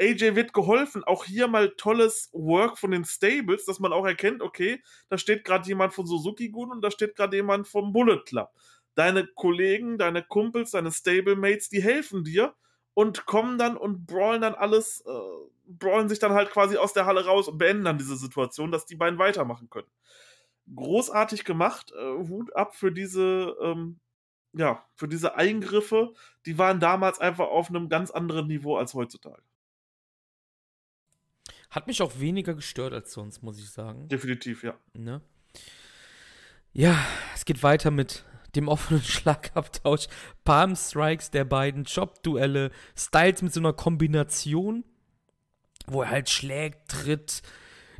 AJ 0.00 0.34
wird 0.34 0.52
geholfen. 0.52 1.04
Auch 1.04 1.24
hier 1.24 1.46
mal 1.46 1.70
tolles 1.76 2.30
Work 2.32 2.78
von 2.78 2.90
den 2.90 3.04
Stables, 3.04 3.64
dass 3.64 3.78
man 3.78 3.92
auch 3.92 4.06
erkennt, 4.06 4.42
okay, 4.42 4.82
da 5.08 5.18
steht 5.18 5.44
gerade 5.44 5.68
jemand 5.68 5.94
von 5.94 6.06
Suzuki 6.06 6.48
Gun 6.48 6.70
und 6.70 6.82
da 6.82 6.90
steht 6.90 7.14
gerade 7.14 7.36
jemand 7.36 7.68
vom 7.68 7.92
Bullet 7.92 8.22
Club. 8.26 8.50
Deine 8.96 9.26
Kollegen, 9.26 9.98
deine 9.98 10.22
Kumpels, 10.22 10.72
deine 10.72 10.90
Stablemates, 10.92 11.68
die 11.68 11.82
helfen 11.82 12.24
dir 12.24 12.54
und 12.94 13.26
kommen 13.26 13.58
dann 13.58 13.76
und 13.76 14.06
brawlen 14.06 14.40
dann 14.40 14.54
alles, 14.54 15.02
äh, 15.06 15.10
brawlen 15.66 16.08
sich 16.08 16.18
dann 16.20 16.32
halt 16.32 16.50
quasi 16.50 16.76
aus 16.76 16.92
der 16.92 17.06
Halle 17.06 17.26
raus 17.26 17.48
und 17.48 17.58
beenden 17.58 17.84
dann 17.84 17.98
diese 17.98 18.16
Situation, 18.16 18.70
dass 18.70 18.86
die 18.86 18.96
beiden 18.96 19.18
weitermachen 19.18 19.68
können. 19.68 19.88
Großartig 20.74 21.44
gemacht, 21.44 21.92
äh, 21.92 22.28
Hut 22.28 22.54
ab 22.56 22.74
für 22.74 22.92
diese, 22.92 23.56
ähm, 23.60 24.00
ja, 24.52 24.84
für 24.94 25.08
diese 25.08 25.34
Eingriffe, 25.34 26.14
die 26.46 26.56
waren 26.58 26.80
damals 26.80 27.18
einfach 27.18 27.48
auf 27.48 27.68
einem 27.68 27.88
ganz 27.88 28.10
anderen 28.10 28.46
Niveau 28.46 28.76
als 28.76 28.94
heutzutage. 28.94 29.42
Hat 31.70 31.88
mich 31.88 32.00
auch 32.02 32.20
weniger 32.20 32.54
gestört 32.54 32.92
als 32.92 33.12
sonst, 33.12 33.42
muss 33.42 33.58
ich 33.58 33.68
sagen. 33.68 34.08
Definitiv, 34.08 34.62
ja. 34.62 34.78
Ne? 34.92 35.20
Ja, 36.72 36.96
es 37.34 37.44
geht 37.44 37.64
weiter 37.64 37.90
mit 37.90 38.24
dem 38.56 38.68
offenen 38.68 39.02
Schlagabtausch, 39.04 40.06
Palm 40.44 40.76
Strikes 40.76 41.30
der 41.30 41.44
beiden, 41.44 41.84
Chop-Duelle, 41.84 42.70
Styles 42.96 43.42
mit 43.42 43.52
so 43.52 43.60
einer 43.60 43.72
Kombination, 43.72 44.84
wo 45.86 46.02
er 46.02 46.10
halt 46.10 46.30
schlägt, 46.30 46.88
tritt. 46.88 47.42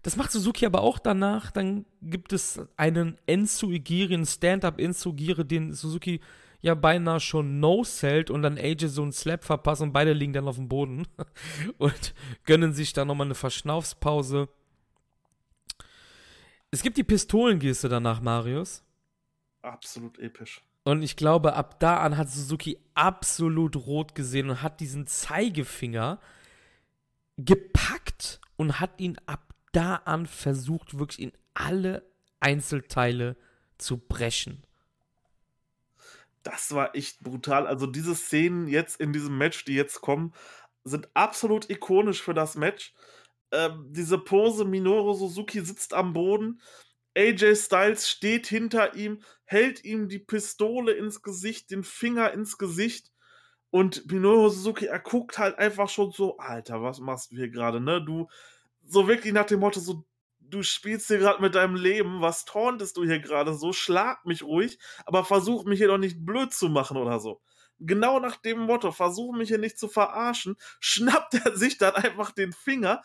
Das 0.02 0.16
macht 0.16 0.32
Suzuki 0.32 0.66
aber 0.66 0.82
auch 0.82 0.98
danach. 0.98 1.50
Dann 1.50 1.86
gibt 2.02 2.32
es 2.32 2.60
einen 2.76 3.18
Enzo 3.26 3.70
Igiri, 3.70 4.14
einen 4.14 4.26
Stand-Up 4.26 4.78
Enzo 4.78 5.10
Igiri, 5.10 5.46
den 5.46 5.72
Suzuki 5.72 6.20
ja 6.60 6.74
beinahe 6.74 7.20
schon 7.20 7.60
no-sellt 7.60 8.30
und 8.30 8.42
dann 8.42 8.56
AJ 8.56 8.86
so 8.86 9.02
einen 9.02 9.12
Slap 9.12 9.44
verpasst 9.44 9.82
und 9.82 9.92
beide 9.92 10.12
liegen 10.12 10.32
dann 10.32 10.48
auf 10.48 10.56
dem 10.56 10.68
Boden 10.68 11.06
und 11.78 12.14
gönnen 12.44 12.72
sich 12.72 12.92
dann 12.92 13.08
nochmal 13.08 13.26
eine 13.26 13.34
Verschnaufspause. 13.34 14.48
Es 16.70 16.82
gibt 16.82 16.96
die 16.96 17.04
Pistolengeste 17.04 17.88
danach, 17.88 18.20
Marius. 18.20 18.83
Absolut 19.64 20.18
episch. 20.18 20.60
Und 20.84 21.02
ich 21.02 21.16
glaube, 21.16 21.54
ab 21.54 21.80
da 21.80 21.98
an 21.98 22.18
hat 22.18 22.28
Suzuki 22.28 22.78
absolut 22.94 23.74
rot 23.76 24.14
gesehen 24.14 24.50
und 24.50 24.60
hat 24.62 24.80
diesen 24.80 25.06
Zeigefinger 25.06 26.20
gepackt 27.38 28.40
und 28.56 28.80
hat 28.80 29.00
ihn 29.00 29.16
ab 29.24 29.54
da 29.72 29.96
an 30.04 30.26
versucht, 30.26 30.98
wirklich 30.98 31.20
in 31.20 31.32
alle 31.54 32.04
Einzelteile 32.40 33.36
zu 33.78 33.96
brechen. 33.96 34.62
Das 36.42 36.74
war 36.74 36.94
echt 36.94 37.20
brutal. 37.20 37.66
Also 37.66 37.86
diese 37.86 38.14
Szenen 38.14 38.68
jetzt 38.68 39.00
in 39.00 39.14
diesem 39.14 39.38
Match, 39.38 39.64
die 39.64 39.74
jetzt 39.74 40.02
kommen, 40.02 40.34
sind 40.84 41.08
absolut 41.14 41.70
ikonisch 41.70 42.20
für 42.20 42.34
das 42.34 42.54
Match. 42.54 42.92
Ähm, 43.50 43.86
diese 43.88 44.18
Pose, 44.18 44.66
Minoru 44.66 45.14
Suzuki 45.14 45.60
sitzt 45.64 45.94
am 45.94 46.12
Boden, 46.12 46.60
AJ 47.16 47.56
Styles 47.56 48.08
steht 48.08 48.46
hinter 48.46 48.94
ihm, 48.94 49.22
hält 49.44 49.84
ihm 49.84 50.08
die 50.08 50.18
Pistole 50.18 50.92
ins 50.92 51.22
Gesicht, 51.22 51.70
den 51.70 51.84
Finger 51.84 52.32
ins 52.32 52.58
Gesicht 52.58 53.12
und 53.74 54.06
Minoru 54.10 54.50
Suzuki, 54.50 54.86
er 54.86 55.00
guckt 55.00 55.36
halt 55.36 55.58
einfach 55.58 55.88
schon 55.88 56.12
so, 56.12 56.36
Alter, 56.36 56.80
was 56.82 57.00
machst 57.00 57.32
du 57.32 57.36
hier 57.36 57.48
gerade, 57.48 57.80
ne? 57.80 58.00
Du, 58.00 58.28
so 58.84 59.08
wirklich 59.08 59.32
nach 59.32 59.46
dem 59.46 59.58
Motto, 59.58 59.80
so, 59.80 60.04
du 60.38 60.62
spielst 60.62 61.08
hier 61.08 61.18
gerade 61.18 61.42
mit 61.42 61.56
deinem 61.56 61.74
Leben, 61.74 62.20
was 62.20 62.44
tauntest 62.44 62.96
du 62.96 63.04
hier 63.04 63.18
gerade 63.18 63.52
so, 63.52 63.72
schlag 63.72 64.24
mich 64.26 64.44
ruhig, 64.44 64.78
aber 65.06 65.24
versuch 65.24 65.64
mich 65.64 65.78
hier 65.78 65.88
doch 65.88 65.98
nicht 65.98 66.24
blöd 66.24 66.52
zu 66.52 66.68
machen 66.68 66.96
oder 66.96 67.18
so. 67.18 67.40
Genau 67.80 68.20
nach 68.20 68.36
dem 68.36 68.60
Motto, 68.60 68.92
versuch 68.92 69.34
mich 69.34 69.48
hier 69.48 69.58
nicht 69.58 69.76
zu 69.76 69.88
verarschen, 69.88 70.54
schnappt 70.78 71.34
er 71.34 71.56
sich 71.56 71.76
dann 71.76 71.96
einfach 71.96 72.30
den 72.30 72.52
Finger, 72.52 73.02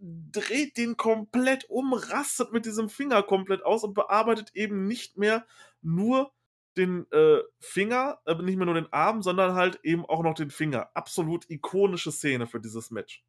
dreht 0.00 0.76
den 0.76 0.96
komplett 0.96 1.68
um, 1.68 1.92
rastet 1.92 2.52
mit 2.52 2.66
diesem 2.66 2.88
Finger 2.88 3.22
komplett 3.22 3.64
aus 3.64 3.84
und 3.84 3.94
bearbeitet 3.94 4.52
eben 4.54 4.86
nicht 4.86 5.16
mehr 5.16 5.46
nur 5.82 6.32
den 6.76 7.10
äh, 7.10 7.38
Finger, 7.58 8.20
äh, 8.24 8.34
nicht 8.36 8.56
mehr 8.56 8.66
nur 8.66 8.74
den 8.74 8.92
Arm, 8.92 9.22
sondern 9.22 9.54
halt 9.54 9.80
eben 9.82 10.06
auch 10.06 10.22
noch 10.22 10.34
den 10.34 10.50
Finger. 10.50 10.90
Absolut 10.94 11.50
ikonische 11.50 12.12
Szene 12.12 12.46
für 12.46 12.60
dieses 12.60 12.90
Match. 12.90 13.24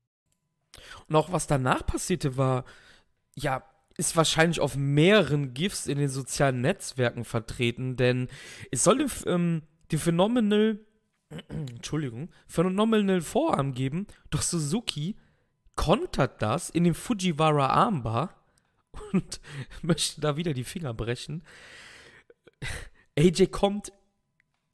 Und 1.08 1.15
auch 1.15 1.32
was 1.32 1.47
danach 1.47 1.86
passierte, 1.86 2.38
war, 2.38 2.63
ja, 3.36 3.63
ist 3.97 4.15
wahrscheinlich 4.15 4.60
auf 4.60 4.77
mehreren 4.77 5.53
GIFs 5.53 5.88
in 5.88 5.97
den 5.97 6.10
sozialen 6.10 6.62
Netzwerken 6.62 7.25
vertreten, 7.25 7.97
denn 7.97 8.29
es 8.71 8.84
soll 8.84 8.99
den, 8.99 9.12
ähm, 9.25 9.63
den 9.91 9.99
Phenomenal, 9.99 10.79
Entschuldigung, 11.49 12.29
Phenomenal 12.47 13.21
Vorarm 13.21 13.73
geben, 13.73 14.08
doch 14.29 14.41
Suzuki 14.41 15.17
kontert 15.80 16.42
das 16.42 16.70
in 16.70 16.84
dem 16.84 16.94
Fujiwara 16.94 17.68
Armbar 17.68 18.36
und 19.13 19.39
möchte 19.82 20.20
da 20.20 20.36
wieder 20.36 20.54
die 20.54 20.65
Finger 20.65 20.94
brechen. 20.94 21.42
AJ 23.18 23.48
kommt, 23.48 23.94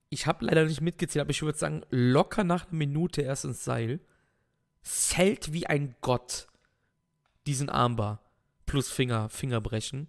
ich 0.10 0.26
habe 0.26 0.46
leider 0.46 0.66
nicht 0.66 0.82
mitgezählt, 0.82 1.22
aber 1.22 1.30
ich 1.30 1.44
würde 1.44 1.60
sagen, 1.60 1.84
locker 1.92 2.44
nach 2.44 2.66
einer 2.66 2.78
Minute 2.78 3.22
erst 3.22 3.46
ins 3.46 3.64
Seil, 3.64 4.00
zählt 4.82 5.54
wie 5.54 5.68
ein 5.68 5.96
Gott 6.02 6.48
diesen 7.46 7.70
Armbar 7.70 8.24
plus 8.66 8.90
Finger, 8.90 9.30
Finger 9.30 9.62
brechen. 9.62 10.08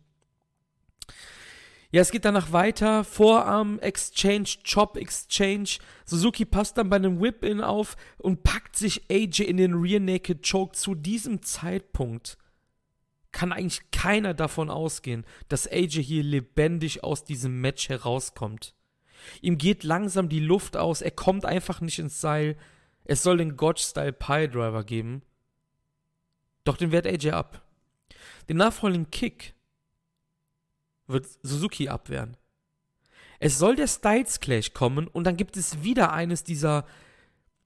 Ja, 1.97 2.03
es 2.03 2.11
geht 2.11 2.27
danach 2.27 2.53
weiter. 2.53 3.05
Vorarm 3.05 3.79
Exchange, 3.79 4.59
Chop 4.71 4.99
Exchange. 4.99 5.79
Suzuki 6.05 6.45
passt 6.45 6.77
dann 6.77 6.91
bei 6.91 6.97
einem 6.97 7.23
Whip-In 7.23 7.63
auf 7.63 7.97
und 8.19 8.43
packt 8.43 8.77
sich 8.77 9.11
AJ 9.11 9.45
in 9.45 9.57
den 9.57 9.73
Rear 9.73 10.01
Naked 10.01 10.47
Choke. 10.47 10.77
Zu 10.77 10.95
diesem 10.95 11.41
Zeitpunkt 11.41 12.37
kann 13.33 13.51
eigentlich 13.51 13.91
keiner 13.93 14.35
davon 14.35 14.69
ausgehen, 14.69 15.25
dass 15.49 15.67
AJ 15.67 16.03
hier 16.03 16.23
lebendig 16.23 17.03
aus 17.03 17.25
diesem 17.25 17.63
Match 17.63 17.89
herauskommt. 17.89 18.75
Ihm 19.41 19.57
geht 19.57 19.83
langsam 19.83 20.29
die 20.29 20.41
Luft 20.41 20.77
aus, 20.77 21.01
er 21.01 21.13
kommt 21.13 21.47
einfach 21.47 21.81
nicht 21.81 21.99
ins 21.99 22.21
Seil. 22.21 22.59
Es 23.05 23.23
soll 23.23 23.39
den 23.39 23.57
Gotch-Style 23.57 24.13
Pie 24.13 24.49
Driver 24.49 24.85
geben. 24.85 25.23
Doch 26.65 26.77
den 26.77 26.93
wehrt 26.93 27.07
AJ 27.07 27.31
ab. 27.31 27.63
Den 28.51 28.59
nachfolgenden 28.59 29.11
Kick 29.11 29.56
wird 31.07 31.27
Suzuki 31.43 31.89
abwehren. 31.89 32.37
Es 33.39 33.59
soll 33.59 33.77
der 33.77 33.87
Styles 33.87 34.41
Clash 34.41 34.73
kommen 34.73 35.09
und 35.09 35.25
dann 35.25 35.37
gibt 35.37 35.57
es 35.57 35.83
wieder 35.83 36.13
eines 36.13 36.43
dieser, 36.45 36.87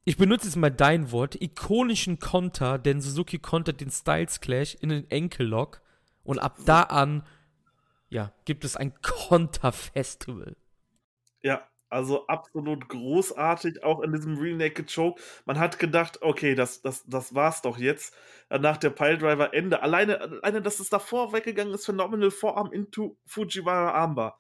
ich 0.05 0.17
benutze 0.17 0.47
jetzt 0.47 0.57
mal 0.57 0.71
dein 0.71 1.13
Wort, 1.13 1.41
ikonischen 1.41 2.19
Konter, 2.19 2.79
denn 2.79 3.01
Suzuki 3.01 3.39
kontert 3.39 3.81
den 3.81 3.91
Styles 3.91 4.41
Clash 4.41 4.75
in 4.81 4.89
den 4.89 5.11
Enkellock 5.11 5.81
und 6.25 6.39
ab 6.39 6.59
da 6.67 6.83
an, 6.83 7.25
ja, 8.09 8.33
gibt 8.45 8.65
es 8.65 8.77
ein 8.77 8.95
Konter-Festival. 9.01 10.57
Ja, 11.43 11.70
also 11.91 12.27
absolut 12.29 12.89
großartig, 12.89 13.83
auch 13.83 14.01
in 14.01 14.13
diesem 14.13 14.39
Real 14.39 14.57
Naked 14.57 14.95
Choke. 14.95 15.21
Man 15.45 15.59
hat 15.59 15.79
gedacht, 15.81 16.23
okay, 16.23 16.55
das, 16.55 16.83
das, 16.83 17.05
das 17.07 17.35
war's 17.35 17.63
doch 17.63 17.79
jetzt. 17.79 18.15
Nach 18.49 18.77
der 18.77 18.91
Piledriver 18.91 19.53
Ende. 19.53 19.83
Alleine, 19.83 20.21
alleine, 20.21 20.63
dass 20.63 20.79
es 20.79 20.89
davor 20.89 21.33
weggegangen 21.33 21.75
ist, 21.75 21.87
Phenomenal 21.87 22.31
Vorarm 22.31 22.73
into 22.73 23.19
Fujiwara 23.27 23.91
Armbar. 23.91 24.39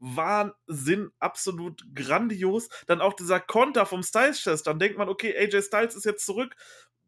Wahnsinn, 0.00 1.12
absolut 1.20 1.84
grandios. 1.94 2.68
Dann 2.86 3.00
auch 3.00 3.12
dieser 3.12 3.38
Konter 3.38 3.86
vom 3.86 4.02
Styles 4.02 4.40
Chest. 4.42 4.66
Dann 4.66 4.80
denkt 4.80 4.98
man, 4.98 5.08
okay, 5.08 5.36
AJ 5.36 5.62
Styles 5.62 5.94
ist 5.94 6.04
jetzt 6.04 6.26
zurück, 6.26 6.56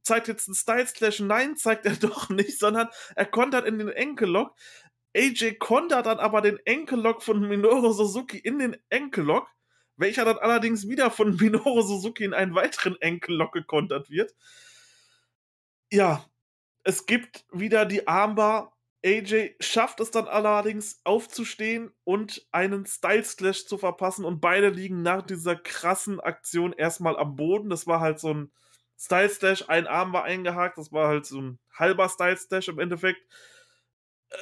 zeigt 0.02 0.28
jetzt 0.28 0.46
einen 0.46 0.54
Styles 0.54 0.92
Clash. 0.92 1.18
Nein, 1.18 1.56
zeigt 1.56 1.86
er 1.86 1.96
doch 1.96 2.28
nicht, 2.28 2.58
sondern 2.58 2.88
er 3.16 3.26
kontert 3.26 3.66
in 3.66 3.78
den 3.78 3.88
Enkellock. 3.88 4.54
AJ 5.16 5.54
kontert 5.58 6.06
dann 6.06 6.20
aber 6.20 6.40
den 6.40 6.58
Enkellock 6.64 7.22
von 7.22 7.40
Minoru 7.40 7.92
Suzuki 7.92 8.38
in 8.38 8.58
den 8.58 8.76
Enkellock 8.88 9.48
welcher 9.96 10.24
dann 10.24 10.38
allerdings 10.38 10.88
wieder 10.88 11.10
von 11.10 11.36
Minoru 11.40 11.82
Suzuki 11.82 12.24
in 12.24 12.34
einen 12.34 12.54
weiteren 12.54 13.00
Enkellock 13.00 13.52
gekontert 13.52 14.10
wird. 14.10 14.34
Ja, 15.90 16.24
es 16.84 17.06
gibt 17.06 17.44
wieder 17.52 17.84
die 17.86 18.08
Armbar. 18.08 18.76
AJ 19.04 19.56
schafft 19.58 19.98
es 19.98 20.12
dann 20.12 20.28
allerdings 20.28 21.00
aufzustehen 21.04 21.92
und 22.04 22.46
einen 22.52 22.86
Style 22.86 23.24
Slash 23.24 23.66
zu 23.66 23.76
verpassen 23.76 24.24
und 24.24 24.40
beide 24.40 24.68
liegen 24.68 25.02
nach 25.02 25.22
dieser 25.22 25.56
krassen 25.56 26.20
Aktion 26.20 26.72
erstmal 26.72 27.16
am 27.18 27.34
Boden. 27.34 27.68
Das 27.68 27.88
war 27.88 27.98
halt 28.00 28.20
so 28.20 28.32
ein 28.32 28.52
Style 28.96 29.28
Slash, 29.28 29.64
ein 29.68 29.88
Arm 29.88 30.12
war 30.12 30.22
eingehakt, 30.22 30.78
das 30.78 30.92
war 30.92 31.08
halt 31.08 31.26
so 31.26 31.40
ein 31.40 31.58
halber 31.74 32.08
Style 32.08 32.36
Slash 32.36 32.68
im 32.68 32.78
Endeffekt. 32.78 33.20
Äh, 34.30 34.36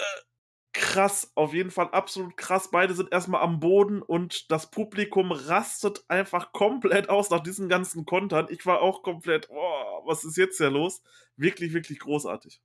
krass, 0.73 1.33
auf 1.35 1.53
jeden 1.53 1.71
Fall 1.71 1.91
absolut 1.91 2.37
krass. 2.37 2.71
Beide 2.71 2.95
sind 2.95 3.13
erstmal 3.13 3.43
am 3.43 3.61
Boden 3.61 4.03
und 4.03 4.51
das 4.51 4.71
Publikum 4.71 5.33
rastet 5.33 6.05
einfach 6.09 6.53
komplett 6.53 7.09
aus 7.09 7.31
nach 7.31 7.41
diesen 7.41 7.69
ganzen 7.69 8.07
Kontern. 8.07 8.47
Ich 8.51 8.67
war 8.67 8.81
auch 8.81 9.03
komplett, 9.03 9.49
oh, 9.51 10.03
was 10.07 10.25
ist 10.25 10.37
jetzt 10.37 10.59
hier 10.59 10.71
los? 10.71 11.03
Wirklich, 11.37 11.73
wirklich 11.73 11.99
großartig. 11.99 12.61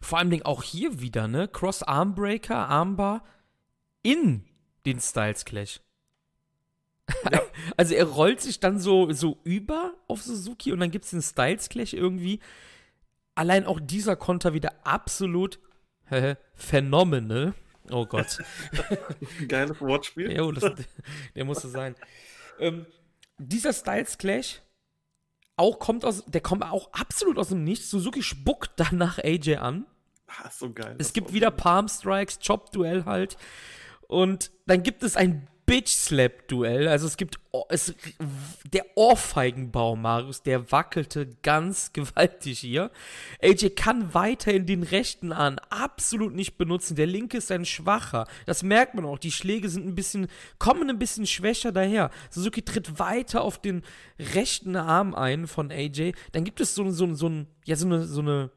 Vor 0.00 0.18
allem 0.18 0.42
auch 0.42 0.62
hier 0.62 1.00
wieder, 1.00 1.28
ne? 1.28 1.48
Cross 1.48 1.82
Armbreaker, 1.82 2.68
Armbar 2.68 3.24
in 4.02 4.44
den 4.86 5.00
Styles 5.00 5.44
Clash. 5.44 5.80
Ja. 7.30 7.42
Also 7.76 7.94
er 7.94 8.04
rollt 8.04 8.40
sich 8.40 8.60
dann 8.60 8.80
so, 8.80 9.12
so 9.12 9.38
über 9.44 9.94
auf 10.08 10.22
Suzuki 10.22 10.72
und 10.72 10.80
dann 10.80 10.90
gibt 10.90 11.04
es 11.04 11.12
den 11.12 11.22
Styles 11.22 11.68
Clash 11.68 11.94
irgendwie. 11.94 12.40
Allein 13.34 13.66
auch 13.66 13.78
dieser 13.80 14.16
Konter 14.16 14.52
wieder 14.52 14.84
absolut 14.84 15.60
Phenomenal. 16.54 17.54
Oh 17.90 18.06
Gott. 18.06 18.38
Geiles 19.48 19.80
Wortspiel. 19.80 20.32
jo, 20.32 20.52
das, 20.52 20.72
der 21.34 21.44
musste 21.44 21.68
sein. 21.68 21.94
Ähm, 22.58 22.86
dieser 23.38 23.72
Styles 23.72 24.18
Clash 24.18 24.60
auch 25.56 25.78
kommt 25.78 26.04
aus, 26.04 26.24
der 26.26 26.40
kommt 26.40 26.64
auch 26.64 26.92
absolut 26.92 27.38
aus 27.38 27.48
dem 27.48 27.64
Nichts. 27.64 27.90
Suzuki 27.90 28.22
spuckt 28.22 28.72
danach 28.76 29.18
AJ 29.18 29.56
an. 29.56 29.86
Ach, 30.26 30.50
so 30.50 30.72
geil. 30.72 30.96
Es 30.98 31.12
gibt 31.12 31.32
wieder 31.32 31.50
Palm 31.50 31.88
Strikes, 31.88 32.38
Chop 32.38 32.72
Duell 32.72 33.04
halt. 33.04 33.36
Und 34.08 34.50
dann 34.66 34.82
gibt 34.82 35.02
es 35.02 35.16
ein 35.16 35.48
Bitch-Slap-Duell. 35.72 36.86
Also 36.86 37.06
es 37.06 37.16
gibt 37.16 37.40
es, 37.70 37.94
der 38.70 38.84
Ohrfeigenbaum, 38.94 40.02
Marius, 40.02 40.42
der 40.42 40.70
wackelte 40.70 41.26
ganz 41.42 41.92
gewaltig 41.94 42.58
hier. 42.58 42.90
AJ 43.42 43.70
kann 43.70 44.12
weiterhin 44.12 44.66
den 44.66 44.82
rechten 44.82 45.32
Arm 45.32 45.56
absolut 45.70 46.34
nicht 46.34 46.58
benutzen. 46.58 46.94
Der 46.94 47.06
linke 47.06 47.38
ist 47.38 47.50
ein 47.50 47.64
schwacher. 47.64 48.26
Das 48.44 48.62
merkt 48.62 48.94
man 48.94 49.06
auch. 49.06 49.18
Die 49.18 49.32
Schläge 49.32 49.70
sind 49.70 49.86
ein 49.86 49.94
bisschen, 49.94 50.28
kommen 50.58 50.90
ein 50.90 50.98
bisschen 50.98 51.26
schwächer 51.26 51.72
daher. 51.72 52.10
Suzuki 52.28 52.60
tritt 52.60 52.98
weiter 52.98 53.40
auf 53.40 53.58
den 53.58 53.82
rechten 54.34 54.76
Arm 54.76 55.14
ein 55.14 55.46
von 55.46 55.70
AJ. 55.70 56.12
Dann 56.32 56.44
gibt 56.44 56.60
es 56.60 56.74
so, 56.74 56.90
so, 56.90 57.14
so, 57.14 57.30
ein, 57.30 57.46
ja, 57.64 57.76
so 57.76 57.86
eine, 57.86 58.04
so 58.04 58.20
eine 58.20 58.50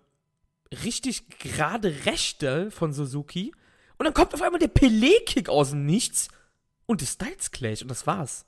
richtig 0.84 1.39
gerade 1.39 1.93
Rechte 2.06 2.71
von 2.71 2.91
Suzuki. 2.91 3.54
Und 3.97 4.04
dann 4.04 4.13
kommt 4.13 4.34
auf 4.34 4.41
einmal 4.41 4.60
der 4.60 4.67
Pelé-Kick 4.67 5.47
aus 5.47 5.69
dem 5.69 5.86
Nichts 5.86 6.28
und 6.86 7.02
das 7.02 7.13
Styles 7.13 7.52
Clash 7.52 7.82
und 7.82 7.89
das 7.89 8.08
war's. 8.08 8.45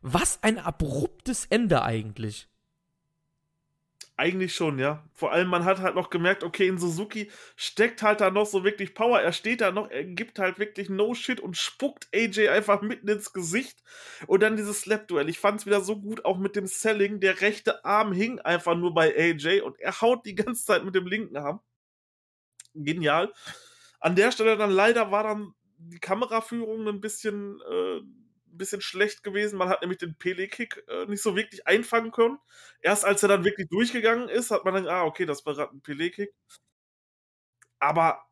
Was 0.00 0.42
ein 0.42 0.58
abruptes 0.58 1.46
Ende 1.46 1.82
eigentlich. 1.82 2.48
Eigentlich 4.18 4.52
schon, 4.52 4.80
ja. 4.80 5.04
Vor 5.12 5.30
allem, 5.30 5.46
man 5.46 5.64
hat 5.64 5.78
halt 5.78 5.94
noch 5.94 6.10
gemerkt, 6.10 6.42
okay, 6.42 6.66
in 6.66 6.76
Suzuki 6.76 7.30
steckt 7.54 8.02
halt 8.02 8.20
da 8.20 8.30
noch 8.30 8.46
so 8.46 8.64
wirklich 8.64 8.92
Power. 8.92 9.20
Er 9.20 9.32
steht 9.32 9.60
da 9.60 9.70
noch, 9.70 9.88
er 9.90 10.02
gibt 10.02 10.40
halt 10.40 10.58
wirklich 10.58 10.88
No 10.88 11.14
Shit 11.14 11.38
und 11.38 11.56
spuckt 11.56 12.08
AJ 12.12 12.48
einfach 12.48 12.82
mitten 12.82 13.06
ins 13.06 13.32
Gesicht. 13.32 13.80
Und 14.26 14.42
dann 14.42 14.56
dieses 14.56 14.80
Slap-Duell. 14.80 15.28
Ich 15.28 15.38
fand 15.38 15.60
es 15.60 15.66
wieder 15.66 15.82
so 15.82 16.00
gut, 16.00 16.24
auch 16.24 16.36
mit 16.36 16.56
dem 16.56 16.66
Selling. 16.66 17.20
Der 17.20 17.40
rechte 17.42 17.84
Arm 17.84 18.12
hing 18.12 18.40
einfach 18.40 18.76
nur 18.76 18.92
bei 18.92 19.16
AJ 19.16 19.60
und 19.60 19.78
er 19.78 20.00
haut 20.00 20.26
die 20.26 20.34
ganze 20.34 20.64
Zeit 20.64 20.84
mit 20.84 20.96
dem 20.96 21.06
linken 21.06 21.36
Arm. 21.36 21.60
Genial. 22.74 23.32
An 24.00 24.16
der 24.16 24.32
Stelle 24.32 24.56
dann 24.56 24.72
leider 24.72 25.12
war 25.12 25.22
dann 25.22 25.54
die 25.78 26.00
Kameraführung 26.00 26.86
ein 26.88 27.00
bisschen, 27.00 27.60
äh, 27.70 27.98
ein 27.98 28.58
bisschen 28.58 28.80
schlecht 28.80 29.22
gewesen. 29.22 29.58
Man 29.58 29.68
hat 29.68 29.80
nämlich 29.82 29.98
den 29.98 30.16
Pele-Kick 30.16 30.84
äh, 30.88 31.06
nicht 31.06 31.22
so 31.22 31.36
wirklich 31.36 31.66
einfangen 31.66 32.12
können. 32.12 32.38
Erst 32.80 33.04
als 33.04 33.22
er 33.22 33.28
dann 33.28 33.44
wirklich 33.44 33.68
durchgegangen 33.68 34.28
ist, 34.28 34.50
hat 34.50 34.64
man 34.64 34.74
dann, 34.74 34.88
ah, 34.88 35.04
okay, 35.04 35.26
das 35.26 35.44
war 35.46 35.58
ein 35.70 35.80
Pele-Kick. 35.82 36.32
Aber 37.78 38.24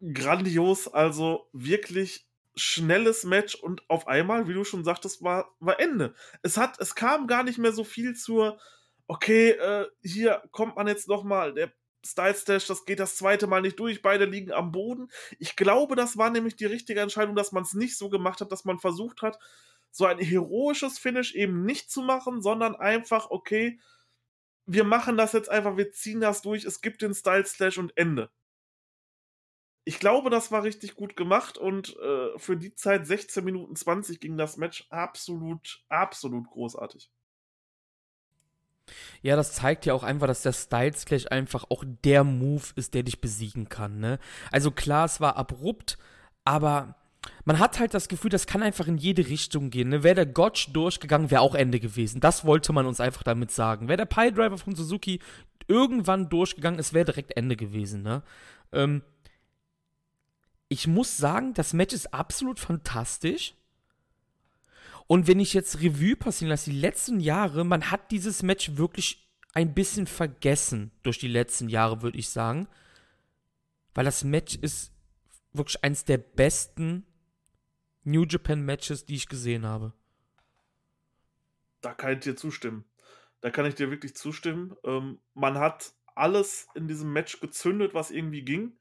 grandios, 0.00 0.88
also 0.88 1.48
wirklich 1.52 2.26
schnelles 2.56 3.24
Match 3.24 3.54
und 3.54 3.88
auf 3.88 4.08
einmal, 4.08 4.48
wie 4.48 4.54
du 4.54 4.64
schon 4.64 4.84
sagtest, 4.84 5.22
war, 5.22 5.54
war 5.60 5.80
Ende. 5.80 6.14
Es 6.42 6.56
hat, 6.56 6.80
es 6.80 6.94
kam 6.94 7.26
gar 7.26 7.42
nicht 7.44 7.58
mehr 7.58 7.72
so 7.72 7.84
viel 7.84 8.14
zur, 8.14 8.60
okay, 9.06 9.50
äh, 9.50 9.86
hier 10.02 10.42
kommt 10.50 10.76
man 10.76 10.86
jetzt 10.88 11.08
nochmal, 11.08 11.54
der 11.54 11.72
Style 12.04 12.34
Stash, 12.34 12.66
das 12.66 12.84
geht 12.84 12.98
das 12.98 13.16
zweite 13.16 13.46
Mal 13.46 13.62
nicht 13.62 13.78
durch, 13.78 14.02
beide 14.02 14.24
liegen 14.24 14.52
am 14.52 14.72
Boden. 14.72 15.08
Ich 15.38 15.56
glaube, 15.56 15.96
das 15.96 16.16
war 16.16 16.30
nämlich 16.30 16.56
die 16.56 16.66
richtige 16.66 17.00
Entscheidung, 17.00 17.36
dass 17.36 17.52
man 17.52 17.62
es 17.62 17.74
nicht 17.74 17.96
so 17.96 18.08
gemacht 18.08 18.40
hat, 18.40 18.52
dass 18.52 18.64
man 18.64 18.78
versucht 18.78 19.22
hat, 19.22 19.38
so 19.90 20.06
ein 20.06 20.18
heroisches 20.18 20.98
Finish 20.98 21.34
eben 21.34 21.64
nicht 21.64 21.90
zu 21.90 22.02
machen, 22.02 22.42
sondern 22.42 22.76
einfach, 22.76 23.30
okay, 23.30 23.78
wir 24.66 24.84
machen 24.84 25.16
das 25.16 25.32
jetzt 25.32 25.48
einfach, 25.50 25.76
wir 25.76 25.90
ziehen 25.92 26.20
das 26.20 26.42
durch, 26.42 26.64
es 26.64 26.80
gibt 26.80 27.02
den 27.02 27.14
Style 27.14 27.44
Slash 27.44 27.78
und 27.78 27.96
Ende. 27.96 28.30
Ich 29.84 29.98
glaube, 29.98 30.30
das 30.30 30.52
war 30.52 30.62
richtig 30.62 30.94
gut 30.94 31.16
gemacht 31.16 31.58
und 31.58 31.96
äh, 31.96 32.38
für 32.38 32.56
die 32.56 32.74
Zeit 32.74 33.06
16 33.06 33.44
Minuten 33.44 33.74
20 33.74 34.20
ging 34.20 34.36
das 34.36 34.56
Match 34.56 34.86
absolut, 34.90 35.82
absolut 35.88 36.48
großartig. 36.48 37.10
Ja, 39.22 39.36
das 39.36 39.52
zeigt 39.52 39.86
ja 39.86 39.94
auch 39.94 40.02
einfach, 40.02 40.26
dass 40.26 40.42
der 40.42 40.52
Styles 40.52 41.04
Clash 41.04 41.26
einfach 41.30 41.64
auch 41.68 41.84
der 42.04 42.24
Move 42.24 42.64
ist, 42.76 42.94
der 42.94 43.02
dich 43.02 43.20
besiegen 43.20 43.68
kann, 43.68 44.00
ne? 44.00 44.18
Also 44.50 44.70
klar, 44.70 45.04
es 45.04 45.20
war 45.20 45.36
abrupt, 45.36 45.98
aber 46.44 46.94
man 47.44 47.58
hat 47.58 47.78
halt 47.78 47.94
das 47.94 48.08
Gefühl, 48.08 48.30
das 48.30 48.46
kann 48.46 48.62
einfach 48.62 48.86
in 48.86 48.96
jede 48.96 49.28
Richtung 49.28 49.70
gehen. 49.70 49.90
Ne? 49.90 50.02
Wäre 50.02 50.14
der 50.14 50.26
Gotch 50.26 50.72
durchgegangen, 50.72 51.30
wäre 51.30 51.42
auch 51.42 51.54
Ende 51.54 51.78
gewesen. 51.78 52.20
Das 52.20 52.44
wollte 52.44 52.72
man 52.72 52.86
uns 52.86 53.00
einfach 53.00 53.22
damit 53.22 53.50
sagen. 53.50 53.88
Wäre 53.88 53.98
der 53.98 54.06
Piledriver 54.06 54.56
von 54.56 54.74
Suzuki 54.74 55.20
irgendwann 55.68 56.28
durchgegangen, 56.28 56.80
es 56.80 56.92
wäre 56.92 57.04
direkt 57.04 57.36
Ende 57.36 57.56
gewesen. 57.56 58.02
Ne? 58.02 58.22
Ähm, 58.72 59.02
ich 60.68 60.86
muss 60.86 61.16
sagen, 61.16 61.54
das 61.54 61.72
Match 61.72 61.94
ist 61.94 62.12
absolut 62.14 62.58
fantastisch. 62.58 63.54
Und 65.10 65.26
wenn 65.26 65.40
ich 65.40 65.54
jetzt 65.54 65.80
Revue 65.80 66.14
passieren 66.14 66.50
lasse, 66.50 66.70
die 66.70 66.78
letzten 66.78 67.18
Jahre, 67.18 67.64
man 67.64 67.90
hat 67.90 68.12
dieses 68.12 68.44
Match 68.44 68.76
wirklich 68.76 69.28
ein 69.54 69.74
bisschen 69.74 70.06
vergessen 70.06 70.92
durch 71.02 71.18
die 71.18 71.26
letzten 71.26 71.68
Jahre, 71.68 72.00
würde 72.00 72.16
ich 72.16 72.28
sagen. 72.28 72.68
Weil 73.92 74.04
das 74.04 74.22
Match 74.22 74.54
ist 74.54 74.92
wirklich 75.52 75.82
eins 75.82 76.04
der 76.04 76.18
besten 76.18 77.04
New 78.04 78.24
Japan 78.24 78.64
Matches, 78.64 79.04
die 79.04 79.16
ich 79.16 79.28
gesehen 79.28 79.66
habe. 79.66 79.92
Da 81.80 81.92
kann 81.92 82.12
ich 82.12 82.20
dir 82.20 82.36
zustimmen. 82.36 82.84
Da 83.40 83.50
kann 83.50 83.66
ich 83.66 83.74
dir 83.74 83.90
wirklich 83.90 84.14
zustimmen. 84.14 84.76
Ähm, 84.84 85.18
man 85.34 85.58
hat 85.58 85.92
alles 86.14 86.68
in 86.76 86.86
diesem 86.86 87.12
Match 87.12 87.40
gezündet, 87.40 87.94
was 87.94 88.12
irgendwie 88.12 88.42
ging. 88.42 88.78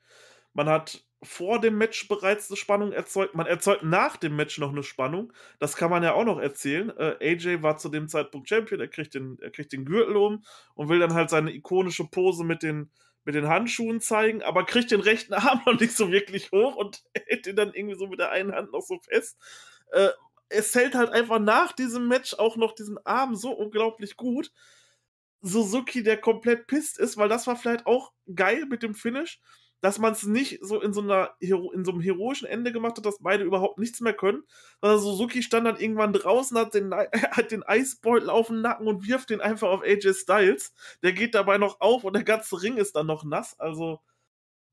Man 0.54 0.70
hat 0.70 1.04
vor 1.22 1.60
dem 1.60 1.78
Match 1.78 2.08
bereits 2.08 2.50
eine 2.50 2.58
Spannung 2.58 2.94
erzeugt. 2.94 3.36
Man 3.36 3.46
erzeugt 3.46 3.84
nach 3.84 4.16
dem 4.16 4.36
Match 4.36 4.58
noch 4.58 4.70
eine 4.70 4.84
Spannung. 4.84 5.34
Das 5.60 5.76
kann 5.76 5.90
man 5.90 6.04
ja 6.04 6.14
auch 6.14 6.24
noch 6.24 6.40
erzählen. 6.40 6.92
Äh, 6.98 7.18
AJ 7.20 7.62
war 7.62 7.78
zu 7.78 7.90
dem 7.90 8.08
Zeitpunkt 8.08 8.48
Champion, 8.48 8.80
er 8.80 8.88
kriegt, 8.88 9.14
den, 9.14 9.38
er 9.42 9.52
kriegt 9.52 9.74
den 9.74 9.86
Gürtel 9.86 10.16
um 10.16 10.44
und 10.76 10.88
will 10.88 11.00
dann 11.00 11.14
halt 11.14 11.30
seine 11.30 11.54
ikonische 11.54 12.06
Pose 12.06 12.46
mit 12.46 12.64
den, 12.64 12.90
mit 13.26 13.36
den 13.36 13.50
Handschuhen 13.50 14.00
zeigen, 14.00 14.44
aber 14.44 14.66
kriegt 14.66 14.92
den 14.92 15.02
rechten 15.02 15.34
Arm 15.36 15.62
noch 15.66 15.80
nicht 15.80 15.96
so 15.96 16.10
wirklich 16.12 16.52
hoch 16.52 16.76
und 16.76 17.04
hält 17.28 17.48
ihn 17.48 17.56
dann 17.56 17.74
irgendwie 17.74 17.98
so 17.98 18.08
mit 18.08 18.20
der 18.20 18.32
einen 18.32 18.54
Hand 18.54 18.72
noch 18.72 18.82
so 18.82 19.00
fest. 19.00 19.38
Äh, 19.92 20.10
es 20.48 20.74
hält 20.74 20.96
halt 20.96 21.10
einfach 21.10 21.40
nach 21.40 21.74
diesem 21.74 22.08
Match 22.08 22.34
auch 22.36 22.56
noch 22.56 22.74
diesen 22.74 22.98
Arm 23.06 23.36
so 23.36 23.52
unglaublich 23.52 24.16
gut. 24.16 24.52
Suzuki, 25.42 26.02
der 26.02 26.18
komplett 26.18 26.68
pisst 26.68 26.98
ist, 26.98 27.18
weil 27.18 27.30
das 27.30 27.46
war 27.46 27.56
vielleicht 27.56 27.86
auch 27.86 28.12
geil 28.34 28.66
mit 28.68 28.84
dem 28.84 28.96
Finish 28.96 29.40
dass 29.82 29.98
man 30.00 30.14
es 30.14 30.24
nicht 30.24 30.60
so 30.62 30.82
in 30.82 30.94
so 30.94 31.02
einer 31.02 31.36
in 31.40 31.86
so 31.86 31.92
einem 31.92 32.02
heroischen 32.02 32.48
Ende 32.48 32.72
gemacht 32.72 32.98
hat, 32.98 33.06
dass 33.06 33.20
beide 33.22 33.44
überhaupt 33.44 33.80
nichts 33.80 34.02
mehr 34.02 34.14
können. 34.14 34.44
Sondern 34.82 35.00
Suzuki 35.00 35.42
stand 35.42 35.68
dann 35.68 35.78
irgendwann 35.78 36.14
draußen, 36.14 36.58
hat 36.58 36.74
den, 36.74 36.94
hat 36.94 37.52
den 37.52 37.64
Eisbeutel 37.64 38.30
auf 38.30 38.48
den 38.48 38.62
Nacken 38.62 38.88
und 38.88 39.08
wirft 39.08 39.30
den 39.30 39.42
einfach 39.42 39.70
auf 39.70 39.82
AJ 39.82 40.14
Styles. 40.14 40.74
Der 41.04 41.14
geht 41.14 41.36
dabei 41.36 41.58
noch 41.58 41.80
auf 41.82 42.04
und 42.04 42.14
der 42.14 42.24
ganze 42.24 42.62
Ring 42.62 42.78
ist 42.78 42.96
dann 42.96 43.08
noch 43.08 43.24
nass. 43.24 43.60
Also 43.60 44.02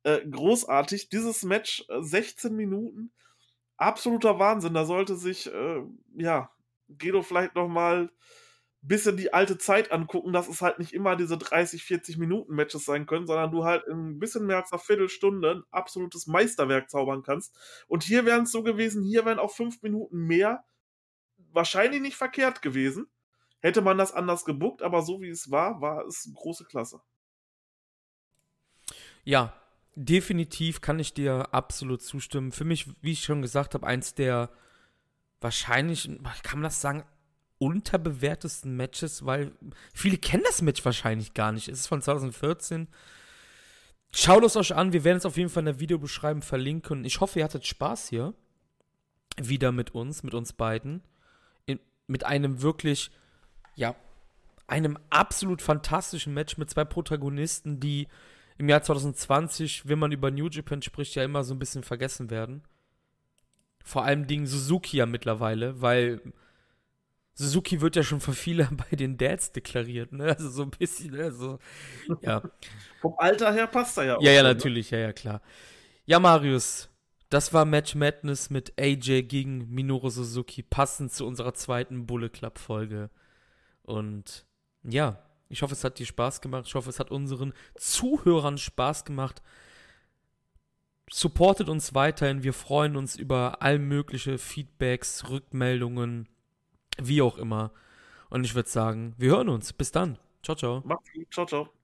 äh, 0.03 0.27
großartig. 0.29 1.09
Dieses 1.09 1.43
Match, 1.43 1.85
äh, 1.89 2.03
16 2.03 2.55
Minuten, 2.55 3.13
absoluter 3.77 4.39
Wahnsinn. 4.39 4.75
Da 4.75 4.85
sollte 4.85 5.17
sich, 5.17 5.53
äh, 5.53 5.83
ja, 6.15 6.51
Gedo 6.89 7.23
vielleicht 7.23 7.55
noch 7.57 7.69
mal 7.69 8.11
bisschen 8.87 9.17
die 9.17 9.33
alte 9.33 9.59
Zeit 9.59 9.93
angucken, 9.93 10.33
dass 10.33 10.49
es 10.49 10.63
halt 10.63 10.79
nicht 10.79 10.93
immer 10.93 11.17
diese 11.17 11.39
30, 11.39 11.83
40 11.83 12.19
Minuten 12.19 12.55
Matches 12.55 12.85
sein 12.85 13.07
können, 13.07 13.27
sondern 13.27 13.51
du 13.51 13.65
halt 13.65 13.85
in 13.87 14.11
ein 14.11 14.19
bisschen 14.19 14.47
mehr 14.47 14.59
als 14.59 14.73
einer 14.73 14.81
Viertelstunde 14.81 15.51
ein 15.51 15.63
absolutes 15.71 16.27
Meisterwerk 16.27 16.89
zaubern 16.91 17.23
kannst. 17.23 17.57
Und 17.89 18.05
hier 18.05 18.25
wären 18.25 18.45
es 18.45 18.53
so 18.53 18.63
gewesen, 18.63 19.03
hier 19.03 19.25
wären 19.25 19.39
auch 19.39 19.51
fünf 19.51 19.83
Minuten 19.83 20.19
mehr 20.19 20.65
wahrscheinlich 21.53 22.01
nicht 22.01 22.17
verkehrt 22.17 22.63
gewesen. 22.63 23.07
Hätte 23.61 23.83
man 23.83 23.99
das 23.99 24.13
anders 24.13 24.45
gebuckt, 24.45 24.83
aber 24.83 25.03
so 25.03 25.21
wie 25.21 25.31
es 25.31 25.51
war, 25.51 25.81
war 25.81 26.05
es 26.07 26.31
große 26.35 26.65
Klasse. 26.67 27.01
Ja, 29.25 29.55
definitiv 29.97 30.81
kann 30.81 31.01
ich 31.01 31.15
dir 31.15 31.49
absolut 31.53 32.03
zustimmen. 32.03 32.53
Für 32.53 32.65
mich, 32.65 32.87
wie 33.01 33.13
ich 33.13 33.25
schon 33.25 33.43
gesagt 33.43 33.75
habe, 33.75 33.87
eins 33.87 34.15
der 34.15 34.51
wahrscheinlich, 35.41 36.09
kann 36.43 36.61
man 36.61 36.65
das 36.65 36.81
sagen, 36.81 37.05
unterbewertesten 37.59 38.77
Matches, 38.77 39.25
weil 39.25 39.53
viele 39.95 40.19
kennen 40.19 40.43
das 40.45 40.63
Match 40.63 40.85
wahrscheinlich 40.85 41.35
gar 41.35 41.53
nicht. 41.53 41.69
Es 41.69 41.81
ist 41.81 41.87
von 41.87 42.03
2014. 42.03 42.89
Schaut 44.13 44.45
es 44.45 44.57
euch 44.57 44.75
an, 44.75 44.93
wir 44.93 45.05
werden 45.05 45.19
es 45.19 45.27
auf 45.27 45.37
jeden 45.37 45.49
Fall 45.49 45.63
in 45.63 45.67
der 45.67 45.81
Videobeschreibung 45.81 46.43
verlinken. 46.43 47.05
Ich 47.05 47.21
hoffe, 47.21 47.39
ihr 47.39 47.45
hattet 47.45 47.67
Spaß 47.67 48.09
hier. 48.09 48.35
Wieder 49.37 49.73
mit 49.73 49.95
uns, 49.95 50.23
mit 50.23 50.35
uns 50.35 50.53
beiden. 50.53 51.03
In, 51.67 51.81
mit 52.07 52.25
einem 52.25 52.63
wirklich, 52.63 53.11
ja, 53.75 53.95
einem 54.67 54.99
absolut 55.11 55.63
fantastischen 55.63 56.35
Match 56.35 56.57
mit 56.57 56.71
zwei 56.71 56.85
Protagonisten, 56.85 57.79
die 57.81 58.09
im 58.59 58.69
Jahr 58.69 58.83
2020, 58.83 59.87
wenn 59.89 59.99
man 59.99 60.13
über 60.13 60.31
New 60.31 60.49
Japan 60.49 60.83
spricht, 60.83 61.15
ja 61.15 61.25
immer 61.25 61.45
so 61.45 61.55
ein 61.55 61.59
bisschen 61.59 61.83
vergessen 61.83 62.31
werden. 62.31 62.63
Vor 63.85 64.05
allem 64.05 64.27
Dingen 64.27 64.47
Suzuki 64.47 64.97
ja 64.97 65.07
mittlerweile, 65.07 65.81
weil 65.83 66.21
Suzuki 67.39 67.83
wird 67.83 67.97
ja 67.97 68.03
schon 68.03 68.21
von 68.21 68.35
vielen 68.35 68.77
bei 68.91 68.97
den 68.97 69.17
Dads 69.19 69.53
deklariert, 69.53 70.13
ne? 70.13 70.25
Also 70.25 70.49
so 70.49 70.63
ein 70.63 70.71
bisschen, 70.71 71.13
ne? 71.13 71.31
So, 71.31 71.59
ja. 72.23 72.43
Vom 73.01 73.15
Alter 73.19 73.53
her 73.53 73.67
passt 73.67 73.99
er 73.99 74.05
ja 74.05 74.17
auch. 74.17 74.23
Ja, 74.23 74.33
ja, 74.33 74.43
ne? 74.43 74.55
natürlich, 74.55 74.91
ja, 74.91 74.99
ja, 74.99 75.13
klar. 75.13 75.43
Ja, 76.07 76.19
Marius, 76.19 76.89
das 77.29 77.53
war 77.53 77.65
Match 77.65 77.95
Madness 77.95 78.49
mit 78.49 78.73
AJ 78.81 79.25
gegen 79.25 79.69
Minoru 79.69 80.09
Suzuki, 80.09 80.63
passend 80.63 81.13
zu 81.13 81.27
unserer 81.27 81.53
zweiten 81.55 82.07
Bullet 82.07 82.31
Club 82.31 82.59
Folge. 82.59 83.11
Und 83.83 84.47
ja, 84.83 85.23
ich 85.49 85.61
hoffe, 85.63 85.75
es 85.75 85.85
hat 85.85 85.99
dir 85.99 86.07
Spaß 86.07 86.41
gemacht. 86.41 86.65
Ich 86.67 86.75
hoffe, 86.75 86.89
es 86.89 86.99
hat 86.99 87.11
unseren 87.11 87.53
Zuhörern 87.77 88.57
Spaß 88.57 89.05
gemacht. 89.05 89.43
supportet 91.11 91.69
uns 91.69 91.95
weiterhin. 91.95 92.43
Wir 92.43 92.55
freuen 92.55 92.97
uns 92.97 93.15
über 93.17 93.63
all 93.63 93.79
mögliche 93.79 94.39
Feedbacks, 94.39 95.29
Rückmeldungen, 95.29 96.29
wie 96.99 97.23
auch 97.23 97.39
immer. 97.39 97.73
Und 98.31 98.45
ich 98.45 98.55
würde 98.55 98.69
sagen, 98.69 99.15
wir 99.19 99.31
hören 99.31 99.49
uns. 99.49 99.73
Bis 99.73 99.93
dann. 99.93 100.19
Ciao, 100.43 100.57
ciao. 100.57 100.83
Macht's 100.85 101.13
gut. 101.13 101.33
Ciao, 101.33 101.47
ciao. 101.47 101.76